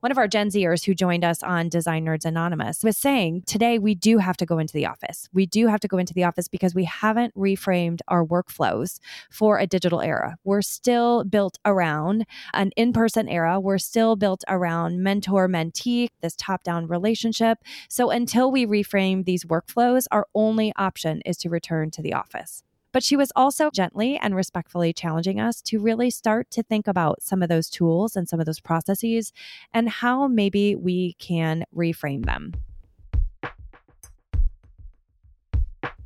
one 0.00 0.12
of 0.12 0.18
our 0.18 0.28
Gen 0.28 0.48
Zers 0.48 0.84
who 0.84 0.94
joined 0.94 1.24
us 1.24 1.42
on 1.42 1.68
Design 1.68 2.04
Nerds 2.04 2.24
Anonymous 2.24 2.84
was 2.84 2.96
saying 2.96 3.42
today 3.46 3.80
we 3.80 3.96
do 3.96 4.18
have 4.18 4.36
to 4.36 4.46
go 4.46 4.58
into 4.58 4.72
the 4.72 4.86
office. 4.86 5.28
We 5.32 5.44
do 5.44 5.66
have 5.66 5.80
to 5.80 5.88
go 5.88 5.98
into 5.98 6.14
the 6.14 6.22
office 6.22 6.46
because 6.46 6.72
we 6.72 6.84
haven't 6.84 7.34
reframed 7.34 7.98
our 8.06 8.24
workflows 8.24 9.00
for 9.28 9.58
a 9.58 9.66
digital 9.66 10.00
era. 10.00 10.36
We're 10.44 10.62
still 10.62 11.24
built 11.24 11.58
around 11.64 12.26
an 12.54 12.70
in 12.76 12.92
person 12.92 13.28
era. 13.28 13.58
We're 13.58 13.78
still 13.78 14.14
built 14.14 14.44
around 14.46 15.02
mentor 15.02 15.48
mentee, 15.48 16.10
this 16.20 16.36
top 16.36 16.62
down 16.62 16.86
relationship. 16.86 17.58
So 17.88 18.10
until 18.10 18.52
we 18.52 18.66
reframe 18.66 19.24
these 19.24 19.44
workflows, 19.44 20.06
our 20.12 20.28
only 20.32 20.72
option 20.76 21.22
is 21.26 21.36
to 21.38 21.50
return 21.50 21.90
to 21.92 22.02
the 22.02 22.14
office. 22.14 22.62
But 22.92 23.02
she 23.02 23.16
was 23.16 23.30
also 23.36 23.70
gently 23.70 24.16
and 24.16 24.34
respectfully 24.34 24.92
challenging 24.92 25.38
us 25.38 25.60
to 25.62 25.78
really 25.78 26.10
start 26.10 26.50
to 26.52 26.62
think 26.62 26.88
about 26.88 27.22
some 27.22 27.42
of 27.42 27.48
those 27.48 27.68
tools 27.68 28.16
and 28.16 28.28
some 28.28 28.40
of 28.40 28.46
those 28.46 28.60
processes 28.60 29.32
and 29.74 29.88
how 29.88 30.26
maybe 30.26 30.74
we 30.74 31.14
can 31.14 31.64
reframe 31.74 32.24
them. 32.24 32.52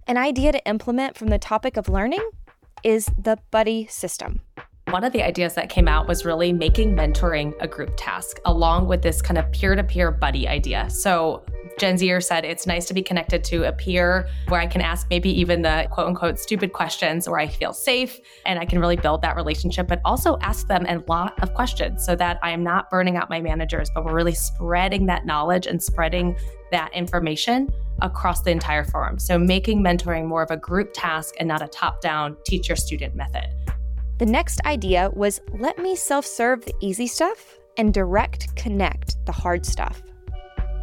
An 0.09 0.17
idea 0.17 0.51
to 0.53 0.67
implement 0.67 1.17
from 1.17 1.29
the 1.29 1.39
topic 1.39 1.77
of 1.77 1.89
learning 1.89 2.29
is 2.83 3.07
the 3.17 3.39
buddy 3.51 3.87
system. 3.87 4.41
one 4.91 5.05
of 5.05 5.13
the 5.13 5.23
ideas 5.23 5.55
that 5.55 5.71
came 5.71 5.89
out 5.89 6.07
was 6.07 6.25
really 6.25 6.53
making 6.53 6.95
mentoring 6.95 7.55
a 7.61 7.69
group 7.69 7.91
task, 7.97 8.39
along 8.45 8.89
with 8.89 9.01
this 9.01 9.23
kind 9.23 9.39
of 9.39 9.51
peer 9.53 9.75
to 9.75 9.83
peer 9.83 10.11
buddy 10.11 10.47
idea. 10.47 10.91
So, 10.91 11.45
Gen 11.79 11.99
Zer 11.99 12.21
said 12.21 12.45
it's 12.45 12.67
nice 12.67 12.87
to 12.87 12.95
be 12.95 13.03
connected 13.03 13.45
to 13.45 13.65
a 13.65 13.73
peer 13.73 14.29
where 14.49 14.61
I 14.61 14.67
can 14.67 14.81
ask 14.81 15.07
maybe 15.11 15.31
even 15.31 15.63
the 15.63 15.87
quote 15.91 16.07
unquote 16.07 16.39
stupid 16.39 16.73
questions 16.73 17.29
where 17.29 17.39
I 17.39 17.47
feel 17.47 17.73
safe 17.73 18.21
and 18.47 18.59
I 18.59 18.65
can 18.65 18.79
really 18.79 18.97
build 18.97 19.23
that 19.23 19.37
relationship, 19.37 19.89
but 19.89 20.01
also 20.05 20.39
ask 20.41 20.69
them 20.69 20.87
a 20.87 20.99
lot 21.09 21.43
of 21.43 21.55
questions 21.55 22.05
so 22.05 22.15
that 22.17 22.39
I 22.43 22.51
am 22.51 22.63
not 22.63 22.91
burning 22.91 23.17
out 23.17 23.31
my 23.31 23.41
managers, 23.41 23.91
but 23.95 24.05
we're 24.05 24.15
really 24.15 24.35
spreading 24.35 25.07
that 25.07 25.27
knowledge 25.27 25.67
and 25.67 25.83
spreading 25.83 26.37
that 26.71 26.93
information 26.95 27.69
across 28.01 28.43
the 28.43 28.51
entire 28.51 28.85
forum. 28.85 29.19
So 29.19 29.39
making 29.39 29.83
mentoring 29.83 30.27
more 30.27 30.43
of 30.43 30.51
a 30.51 30.57
group 30.57 30.91
task 30.93 31.35
and 31.39 31.49
not 31.49 31.63
a 31.63 31.69
top 31.69 32.01
down 32.01 32.37
teacher 32.45 32.77
student 32.77 33.15
method. 33.15 33.47
The 34.19 34.27
next 34.27 34.61
idea 34.65 35.11
was 35.15 35.41
let 35.59 35.79
me 35.79 35.97
self 35.97 36.27
serve 36.27 36.65
the 36.65 36.75
easy 36.81 37.07
stuff 37.07 37.59
and 37.77 37.93
direct 37.93 38.55
connect 38.57 39.25
the 39.27 39.33
hard 39.33 39.65
stuff. 39.67 40.03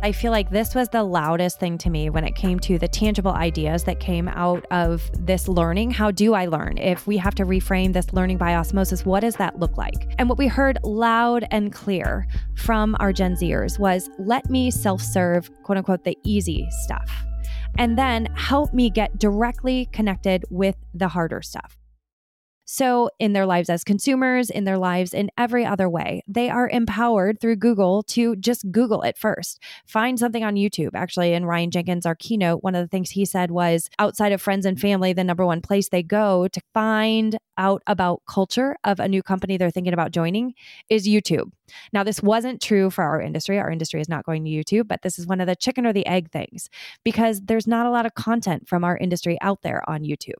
I 0.01 0.13
feel 0.13 0.31
like 0.31 0.49
this 0.49 0.75
was 0.75 0.87
the 0.87 1.03
loudest 1.03 1.59
thing 1.59 1.77
to 1.79 1.89
me 1.89 2.09
when 2.09 2.23
it 2.23 2.33
came 2.33 2.57
to 2.61 2.79
the 2.79 2.87
tangible 2.87 3.33
ideas 3.33 3.83
that 3.83 3.99
came 3.99 4.29
out 4.29 4.65
of 4.71 5.11
this 5.13 5.49
learning. 5.49 5.91
How 5.91 6.09
do 6.09 6.33
I 6.33 6.45
learn? 6.45 6.77
If 6.77 7.05
we 7.05 7.17
have 7.17 7.35
to 7.35 7.45
reframe 7.45 7.91
this 7.91 8.13
learning 8.13 8.37
by 8.37 8.55
osmosis, 8.55 9.05
what 9.05 9.19
does 9.19 9.35
that 9.35 9.59
look 9.59 9.77
like? 9.77 10.15
And 10.17 10.29
what 10.29 10.37
we 10.37 10.47
heard 10.47 10.79
loud 10.83 11.43
and 11.51 11.73
clear 11.73 12.27
from 12.55 12.95
our 13.01 13.11
Gen 13.11 13.35
Zers 13.35 13.77
was 13.77 14.09
let 14.17 14.49
me 14.49 14.71
self 14.71 15.01
serve, 15.01 15.51
quote 15.63 15.77
unquote, 15.77 16.05
the 16.05 16.17
easy 16.23 16.65
stuff. 16.83 17.11
And 17.77 17.97
then 17.97 18.27
help 18.35 18.73
me 18.73 18.89
get 18.89 19.19
directly 19.19 19.89
connected 19.91 20.45
with 20.49 20.77
the 20.93 21.09
harder 21.09 21.41
stuff. 21.41 21.78
So, 22.71 23.09
in 23.17 23.33
their 23.33 23.47
lives 23.47 23.67
as 23.67 23.83
consumers, 23.83 24.51
in 24.51 24.63
their 24.63 24.77
lives 24.77 25.11
in 25.11 25.31
every 25.39 25.65
other 25.65 25.89
way, 25.89 26.21
they 26.27 26.51
are 26.51 26.69
empowered 26.69 27.41
through 27.41 27.55
Google 27.55 28.03
to 28.03 28.35
just 28.35 28.71
Google 28.71 29.01
it 29.01 29.17
first. 29.17 29.59
Find 29.87 30.19
something 30.19 30.43
on 30.43 30.53
YouTube. 30.53 30.91
Actually, 30.93 31.33
in 31.33 31.45
Ryan 31.45 31.71
Jenkins, 31.71 32.05
our 32.05 32.13
keynote, 32.13 32.61
one 32.61 32.75
of 32.75 32.83
the 32.83 32.87
things 32.87 33.09
he 33.09 33.25
said 33.25 33.49
was 33.49 33.89
outside 33.97 34.33
of 34.33 34.39
friends 34.39 34.67
and 34.67 34.79
family, 34.79 35.13
the 35.13 35.23
number 35.23 35.47
one 35.47 35.61
place 35.61 35.89
they 35.89 36.03
go 36.03 36.47
to 36.47 36.61
find 36.71 37.39
out 37.57 37.81
about 37.87 38.21
culture 38.29 38.75
of 38.83 38.99
a 38.99 39.07
new 39.07 39.23
company 39.23 39.57
they're 39.57 39.71
thinking 39.71 39.93
about 39.93 40.11
joining 40.11 40.53
is 40.89 41.07
YouTube. 41.07 41.51
Now, 41.91 42.03
this 42.03 42.21
wasn't 42.21 42.61
true 42.61 42.91
for 42.91 43.03
our 43.03 43.19
industry. 43.19 43.57
Our 43.57 43.71
industry 43.71 43.99
is 43.99 44.07
not 44.09 44.25
going 44.25 44.45
to 44.45 44.51
YouTube, 44.51 44.87
but 44.87 45.01
this 45.01 45.17
is 45.17 45.25
one 45.25 45.41
of 45.41 45.47
the 45.47 45.55
chicken 45.55 45.87
or 45.87 45.93
the 45.93 46.05
egg 46.05 46.29
things 46.29 46.69
because 47.03 47.41
there's 47.41 47.65
not 47.65 47.87
a 47.87 47.91
lot 47.91 48.05
of 48.05 48.13
content 48.13 48.69
from 48.69 48.83
our 48.83 48.95
industry 48.95 49.39
out 49.41 49.63
there 49.63 49.81
on 49.89 50.03
YouTube. 50.03 50.33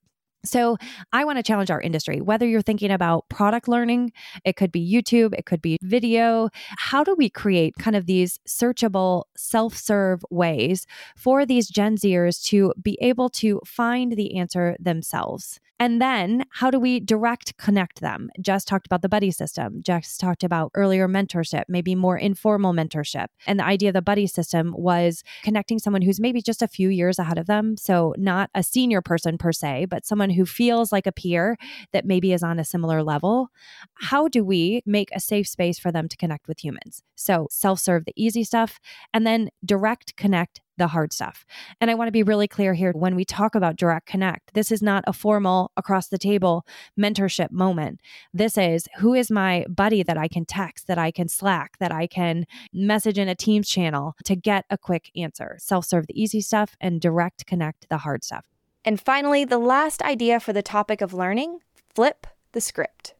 So, 0.46 0.78
I 1.12 1.26
want 1.26 1.38
to 1.38 1.44
challenge 1.44 1.70
our 1.70 1.82
industry, 1.82 2.22
whether 2.22 2.48
you're 2.48 2.62
thinking 2.62 2.92
about 2.92 3.28
product 3.30 3.68
learning, 3.68 4.14
it 4.46 4.56
could 4.56 4.72
be 4.72 4.90
YouTube, 4.90 5.34
it 5.38 5.46
could 5.46 5.62
be 5.62 5.78
video. 5.82 6.50
How 6.78 7.04
do 7.04 7.14
we 7.16 7.30
create 7.30 7.76
kind 7.78 7.96
of 7.96 8.06
these 8.06 8.40
searchable, 8.48 9.24
self 9.36 9.76
serve 9.76 10.24
ways 10.30 10.86
for 11.18 11.46
these 11.46 11.68
Gen 11.70 11.98
Zers 11.98 12.42
to 12.46 12.74
be 12.82 12.98
able 13.02 13.30
to 13.32 13.60
find 13.66 14.14
the 14.14 14.38
answer 14.38 14.78
themselves? 14.80 15.60
And 15.80 16.02
then 16.02 16.44
how 16.52 16.70
do 16.70 16.80
we 16.80 17.00
direct 17.00 17.58
connect 17.58 18.02
them? 18.02 18.30
Jess 18.42 18.66
talked 18.66 18.86
about 18.86 19.02
the 19.02 19.08
buddy 19.10 19.32
system. 19.32 19.82
Jess 19.82 20.18
talked 20.18 20.44
about 20.44 20.72
earlier 20.76 21.08
mentorship, 21.08 21.64
maybe 21.70 21.96
more 21.96 22.18
informal 22.18 22.74
mentorship. 22.74 23.28
And 23.48 23.60
the 23.60 23.66
idea 23.66 23.90
of 23.90 23.94
the 23.94 24.02
buddy 24.02 24.28
system 24.28 24.76
was 24.78 25.24
connecting 25.44 25.80
someone 25.80 26.02
who's 26.02 26.20
maybe 26.20 26.42
just 26.42 26.62
a 26.62 26.68
few 26.68 26.90
years 26.90 27.18
ahead 27.18 27.38
of 27.38 27.48
them. 27.48 27.78
So, 27.78 28.14
not 28.18 28.50
a 28.54 28.62
senior 28.62 29.02
person 29.02 29.38
per 29.38 29.54
se, 29.54 29.86
but 29.86 30.06
someone 30.06 30.32
who 30.32 30.46
feels 30.46 30.92
like 30.92 31.08
a 31.08 31.14
peer 31.14 31.58
that 31.94 32.06
maybe 32.06 32.34
is 32.34 32.44
on 32.44 32.60
a 32.60 32.66
similar 32.66 33.02
level. 33.02 33.48
How 33.96 34.28
do 34.28 34.44
we 34.44 34.82
make 34.86 35.10
a 35.14 35.20
safe 35.20 35.48
space 35.48 35.80
for 35.80 35.92
them 35.92 36.10
to 36.10 36.18
connect 36.18 36.48
with 36.48 36.64
humans? 36.64 37.04
So, 37.16 37.48
self 37.50 37.80
serve 37.80 38.04
the 38.06 38.14
easy 38.18 38.44
stuff 38.44 38.80
and 39.14 39.26
then 39.26 39.50
direct 39.66 40.18
connect 40.18 40.62
the 40.80 40.88
hard 40.88 41.14
stuff. 41.14 41.46
And 41.80 41.92
I 41.92 41.94
want 41.94 42.08
to 42.08 42.12
be 42.12 42.24
really 42.24 42.48
clear 42.48 42.74
here 42.74 42.92
when 42.94 43.16
we 43.16 43.24
talk 43.24 43.54
about 43.54 43.76
direct 43.76 44.08
connect, 44.08 44.56
this 44.56 44.72
is 44.72 44.82
not 44.82 45.04
a 45.06 45.14
formal 45.14 45.72
across 45.78 46.08
the 46.08 46.18
table 46.18 46.66
mentorship 47.00 47.52
moment. 47.52 48.00
This 48.34 48.58
is 48.58 48.88
who 48.98 49.14
is 49.14 49.30
my 49.30 49.66
buddy 49.70 50.02
that 50.02 50.18
I 50.18 50.28
can 50.28 50.46
text, 50.46 50.88
that 50.88 50.98
I 50.98 51.12
can 51.12 51.28
Slack, 51.28 51.78
that 51.78 51.92
I 51.92 52.08
can 52.08 52.48
message 52.74 53.20
in 53.20 53.30
a 53.30 53.36
Teams 53.36 53.70
channel 53.70 54.16
to 54.24 54.36
get 54.36 54.66
a 54.72 54.78
quick 54.78 55.12
answer. 55.16 55.58
Self 55.60 55.86
serve 55.86 56.08
the 56.08 56.20
easy 56.20 56.42
stuff 56.42 56.76
and 56.82 57.00
direct 57.00 57.46
connect 57.46 57.88
the 57.90 58.00
hard 58.00 58.24
stuff. 58.24 58.46
And 58.86 59.00
finally, 59.00 59.46
the 59.46 59.58
last 59.58 60.02
idea 60.02 60.40
for 60.40 60.54
the 60.54 60.64
topic 60.64 61.02
of 61.02 61.14
learning 61.14 61.60
flip 61.94 62.26
the 62.54 62.62
script. 62.62 63.14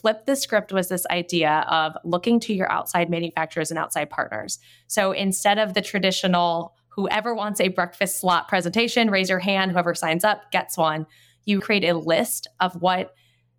Flip 0.00 0.26
the 0.26 0.36
script 0.36 0.72
was 0.72 0.88
this 0.88 1.06
idea 1.10 1.66
of 1.68 1.96
looking 2.04 2.38
to 2.40 2.54
your 2.54 2.70
outside 2.70 3.10
manufacturers 3.10 3.70
and 3.70 3.78
outside 3.78 4.10
partners. 4.10 4.58
So 4.86 5.12
instead 5.12 5.58
of 5.58 5.74
the 5.74 5.82
traditional 5.82 6.74
whoever 6.98 7.32
wants 7.32 7.60
a 7.60 7.68
breakfast 7.68 8.18
slot 8.18 8.48
presentation, 8.48 9.08
raise 9.08 9.30
your 9.30 9.38
hand. 9.38 9.70
Whoever 9.70 9.94
signs 9.94 10.24
up 10.24 10.50
gets 10.50 10.76
one. 10.76 11.06
You 11.44 11.60
create 11.60 11.84
a 11.84 11.96
list 11.96 12.48
of 12.58 12.74
what 12.82 13.14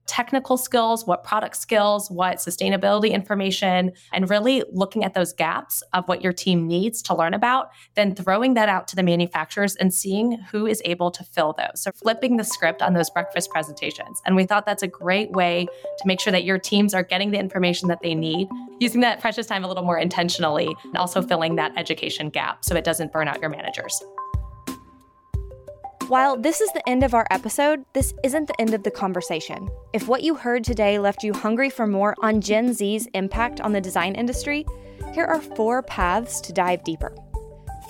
technical 0.10 0.58
skills, 0.58 1.06
what 1.06 1.24
product 1.24 1.56
skills, 1.56 2.10
what 2.10 2.38
sustainability 2.38 3.12
information, 3.12 3.92
and 4.12 4.28
really 4.28 4.64
looking 4.72 5.04
at 5.04 5.14
those 5.14 5.34
gaps 5.34 5.84
of 5.94 6.08
what 6.08 6.24
your 6.24 6.34
team 6.34 6.68
needs 6.68 7.04
to 7.04 7.16
learn 7.16 7.36
about, 7.36 7.70
then 7.94 8.16
throwing 8.16 8.56
that 8.56 8.68
out 8.68 8.88
to 8.88 8.96
the 8.96 9.04
manufacturers 9.04 9.76
and 9.76 9.94
seeing 9.94 10.32
who 10.52 10.66
is 10.66 10.82
able 10.84 11.12
to 11.12 11.24
fill 11.24 11.54
those. 11.54 11.84
So 11.84 11.92
flipping 11.92 12.38
the 12.38 12.44
script 12.44 12.82
on 12.82 12.94
those 12.94 13.12
breakfast 13.12 13.52
presentations. 13.52 14.20
And 14.26 14.36
we 14.36 14.46
thought 14.46 14.66
that's 14.66 14.84
a 14.84 14.88
great 14.88 15.32
way 15.32 15.68
to 16.00 16.08
make 16.08 16.20
sure 16.20 16.32
that 16.32 16.44
your 16.44 16.58
teams 16.58 16.96
are 16.96 17.04
getting 17.04 17.30
the 17.30 17.38
information 17.38 17.88
that 17.90 18.00
they 18.02 18.16
need, 18.16 18.48
using 18.80 19.02
that 19.02 19.22
precious 19.22 19.46
time 19.46 19.64
a 19.64 19.68
little 19.68 19.84
more 19.84 20.00
intentionally, 20.00 20.76
and 20.86 20.98
also 20.98 21.22
filling 21.22 21.56
that 21.58 21.72
education 21.78 22.30
gap 22.30 22.66
so 22.66 22.76
it 22.76 22.84
doesn't 22.84 23.12
burn 23.12 23.28
out 23.28 23.40
your 23.40 23.52
managers. 23.52 24.04
While 26.10 26.38
this 26.38 26.60
is 26.60 26.72
the 26.72 26.90
end 26.90 27.04
of 27.04 27.14
our 27.14 27.28
episode, 27.30 27.86
this 27.94 28.16
isn't 28.24 28.48
the 28.48 28.60
end 28.60 28.74
of 28.74 28.82
the 28.82 28.90
conversation. 28.90 29.70
If 29.94 30.08
what 30.08 30.24
you 30.24 30.34
heard 30.34 30.64
today 30.64 30.98
left 30.98 31.22
you 31.22 31.34
hungry 31.34 31.70
for 31.70 31.86
more 31.86 32.16
on 32.24 32.42
Gen 32.42 32.74
Z's 32.74 33.06
impact 33.14 33.62
on 33.62 33.74
the 33.74 33.80
design 33.80 34.16
industry, 34.16 34.66
here 35.14 35.26
are 35.26 35.40
four 35.40 35.84
paths 35.84 36.42
to 36.42 36.52
dive 36.52 36.84
deeper. 36.84 37.16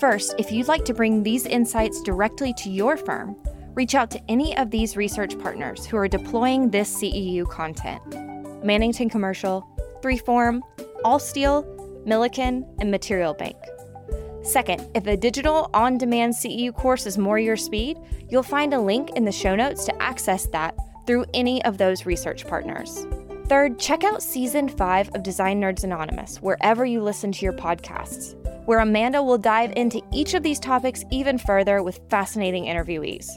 First, 0.00 0.34
if 0.36 0.52
you'd 0.52 0.68
like 0.68 0.84
to 0.84 0.92
bring 0.92 1.22
these 1.22 1.46
insights 1.46 2.02
directly 2.02 2.52
to 2.58 2.68
your 2.68 2.98
firm, 2.98 3.36
reach 3.72 3.94
out 3.94 4.10
to 4.10 4.20
any 4.28 4.54
of 4.58 4.70
these 4.70 4.98
research 4.98 5.38
partners 5.38 5.86
who 5.86 5.96
are 5.96 6.06
deploying 6.06 6.68
this 6.68 6.94
CEU 6.94 7.48
content 7.48 8.02
Mannington 8.62 9.10
Commercial, 9.10 9.66
Freeform, 10.02 10.60
Allsteel, 11.06 12.04
Milliken, 12.04 12.66
and 12.80 12.90
Material 12.90 13.32
Bank. 13.32 13.56
Second, 14.42 14.88
if 14.94 15.06
a 15.06 15.16
digital 15.16 15.70
on 15.74 15.98
demand 15.98 16.32
CEU 16.32 16.74
course 16.74 17.04
is 17.06 17.18
more 17.18 17.38
your 17.38 17.56
speed, 17.56 17.98
you'll 18.30 18.42
find 18.42 18.72
a 18.72 18.80
link 18.80 19.10
in 19.10 19.24
the 19.24 19.32
show 19.32 19.54
notes 19.54 19.84
to 19.84 20.02
access 20.02 20.46
that 20.46 20.74
through 21.06 21.26
any 21.34 21.62
of 21.64 21.76
those 21.76 22.06
research 22.06 22.46
partners. 22.46 23.06
Third, 23.46 23.78
check 23.78 24.02
out 24.02 24.22
season 24.22 24.68
five 24.68 25.10
of 25.14 25.22
Design 25.22 25.60
Nerds 25.60 25.84
Anonymous 25.84 26.38
wherever 26.38 26.86
you 26.86 27.02
listen 27.02 27.32
to 27.32 27.44
your 27.44 27.52
podcasts, 27.52 28.34
where 28.64 28.78
Amanda 28.78 29.22
will 29.22 29.38
dive 29.38 29.72
into 29.76 30.00
each 30.12 30.34
of 30.34 30.42
these 30.42 30.58
topics 30.58 31.04
even 31.10 31.36
further 31.36 31.82
with 31.82 32.00
fascinating 32.08 32.64
interviewees. 32.64 33.28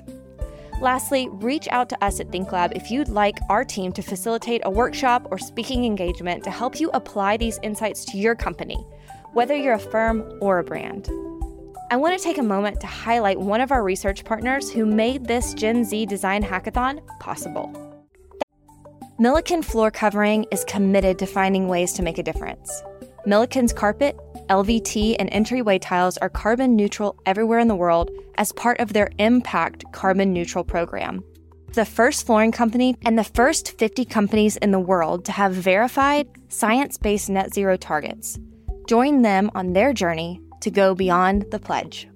Lastly, 0.80 1.28
reach 1.32 1.68
out 1.70 1.90
to 1.90 2.04
us 2.04 2.20
at 2.20 2.30
ThinkLab 2.30 2.76
if 2.76 2.92
you'd 2.92 3.10
like 3.10 3.38
our 3.50 3.66
team 3.66 3.92
to 3.94 4.02
facilitate 4.02 4.62
a 4.66 4.72
workshop 4.72 5.28
or 5.32 5.38
speaking 5.38 5.84
engagement 5.84 6.44
to 6.44 6.52
help 6.52 6.80
you 6.80 6.90
apply 6.94 7.38
these 7.38 7.60
insights 7.62 8.06
to 8.06 8.18
your 8.18 8.36
company 8.36 8.78
whether 9.34 9.56
you're 9.56 9.74
a 9.74 9.80
firm 9.80 10.24
or 10.42 10.60
a 10.60 10.64
brand. 10.64 11.10
I 11.92 11.98
want 11.98 12.18
to 12.18 12.24
take 12.24 12.38
a 12.38 12.44
moment 12.44 12.80
to 12.82 12.88
highlight 12.88 13.40
one 13.40 13.62
of 13.62 13.72
our 13.72 13.84
research 13.84 14.24
partners 14.24 14.72
who 14.72 14.86
made 14.86 15.26
this 15.26 15.54
Gen 15.54 15.84
Z 15.84 16.06
design 16.06 16.44
hackathon 16.44 17.02
possible. 17.20 17.72
Milliken 19.20 19.62
Floor 19.62 19.92
Covering 19.92 20.46
is 20.52 20.64
committed 20.66 21.20
to 21.20 21.26
finding 21.26 21.68
ways 21.68 21.94
to 21.94 22.04
make 22.04 22.18
a 22.18 22.24
difference. 22.24 22.82
Milliken's 23.26 23.72
carpet, 23.72 24.18
LVT, 24.50 25.16
and 25.20 25.30
entryway 25.32 25.80
tiles 25.80 26.18
are 26.18 26.30
carbon 26.30 26.76
neutral 26.76 27.16
everywhere 27.26 27.60
in 27.60 27.68
the 27.68 27.76
world 27.76 28.12
as 28.36 28.52
part 28.52 28.80
of 28.80 28.94
their 28.94 29.10
Impact 29.20 29.86
Carbon 29.94 30.34
Neutral 30.34 30.64
program. 30.64 31.24
The 31.74 31.86
first 31.86 32.26
flooring 32.26 32.52
company 32.52 32.98
and 33.06 33.18
the 33.18 33.24
first 33.24 33.78
50 33.78 34.06
companies 34.06 34.58
in 34.58 34.72
the 34.72 34.80
world 34.80 35.26
to 35.26 35.32
have 35.32 35.54
verified 35.54 36.28
science 36.50 36.98
based 36.98 37.30
net 37.30 37.54
zero 37.54 37.78
targets. 37.78 38.40
Join 38.88 39.22
them 39.22 39.50
on 39.56 39.74
their 39.74 39.94
journey 39.94 40.42
to 40.62 40.72
go 40.72 40.96
beyond 40.96 41.46
the 41.52 41.60
pledge. 41.60 42.08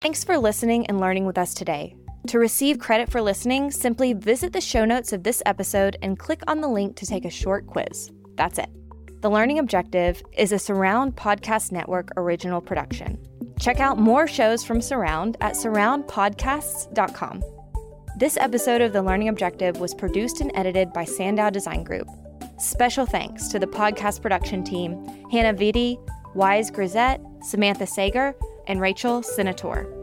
Thanks 0.00 0.24
for 0.24 0.38
listening 0.38 0.86
and 0.86 0.98
learning 0.98 1.26
with 1.26 1.36
us 1.38 1.54
today. 1.54 1.94
To 2.28 2.38
receive 2.38 2.78
credit 2.78 3.10
for 3.10 3.20
listening, 3.22 3.70
simply 3.70 4.12
visit 4.12 4.52
the 4.52 4.60
show 4.60 4.84
notes 4.84 5.12
of 5.12 5.22
this 5.22 5.42
episode 5.46 5.96
and 6.02 6.18
click 6.18 6.42
on 6.46 6.60
the 6.60 6.68
link 6.68 6.96
to 6.96 7.06
take 7.06 7.24
a 7.24 7.30
short 7.30 7.66
quiz. 7.66 8.10
That's 8.36 8.58
it. 8.58 8.70
The 9.20 9.30
Learning 9.30 9.58
Objective 9.58 10.22
is 10.32 10.52
a 10.52 10.58
Surround 10.58 11.16
Podcast 11.16 11.72
Network 11.72 12.10
original 12.16 12.60
production. 12.60 13.18
Check 13.58 13.80
out 13.80 13.98
more 13.98 14.26
shows 14.26 14.64
from 14.64 14.80
Surround 14.80 15.36
at 15.42 15.52
surroundpodcasts.com. 15.52 17.42
This 18.18 18.36
episode 18.38 18.80
of 18.80 18.92
The 18.92 19.02
Learning 19.02 19.28
Objective 19.28 19.78
was 19.78 19.94
produced 19.94 20.40
and 20.40 20.50
edited 20.54 20.92
by 20.92 21.04
Sandow 21.04 21.50
Design 21.50 21.84
Group. 21.84 22.08
Special 22.60 23.06
thanks 23.06 23.48
to 23.48 23.58
the 23.58 23.66
podcast 23.66 24.20
production 24.20 24.62
team 24.62 25.02
Hannah 25.32 25.56
Vitti, 25.56 25.96
Wise 26.34 26.70
Grisette, 26.70 27.22
Samantha 27.42 27.86
Sager, 27.86 28.34
and 28.66 28.82
Rachel 28.82 29.22
Senator. 29.22 29.99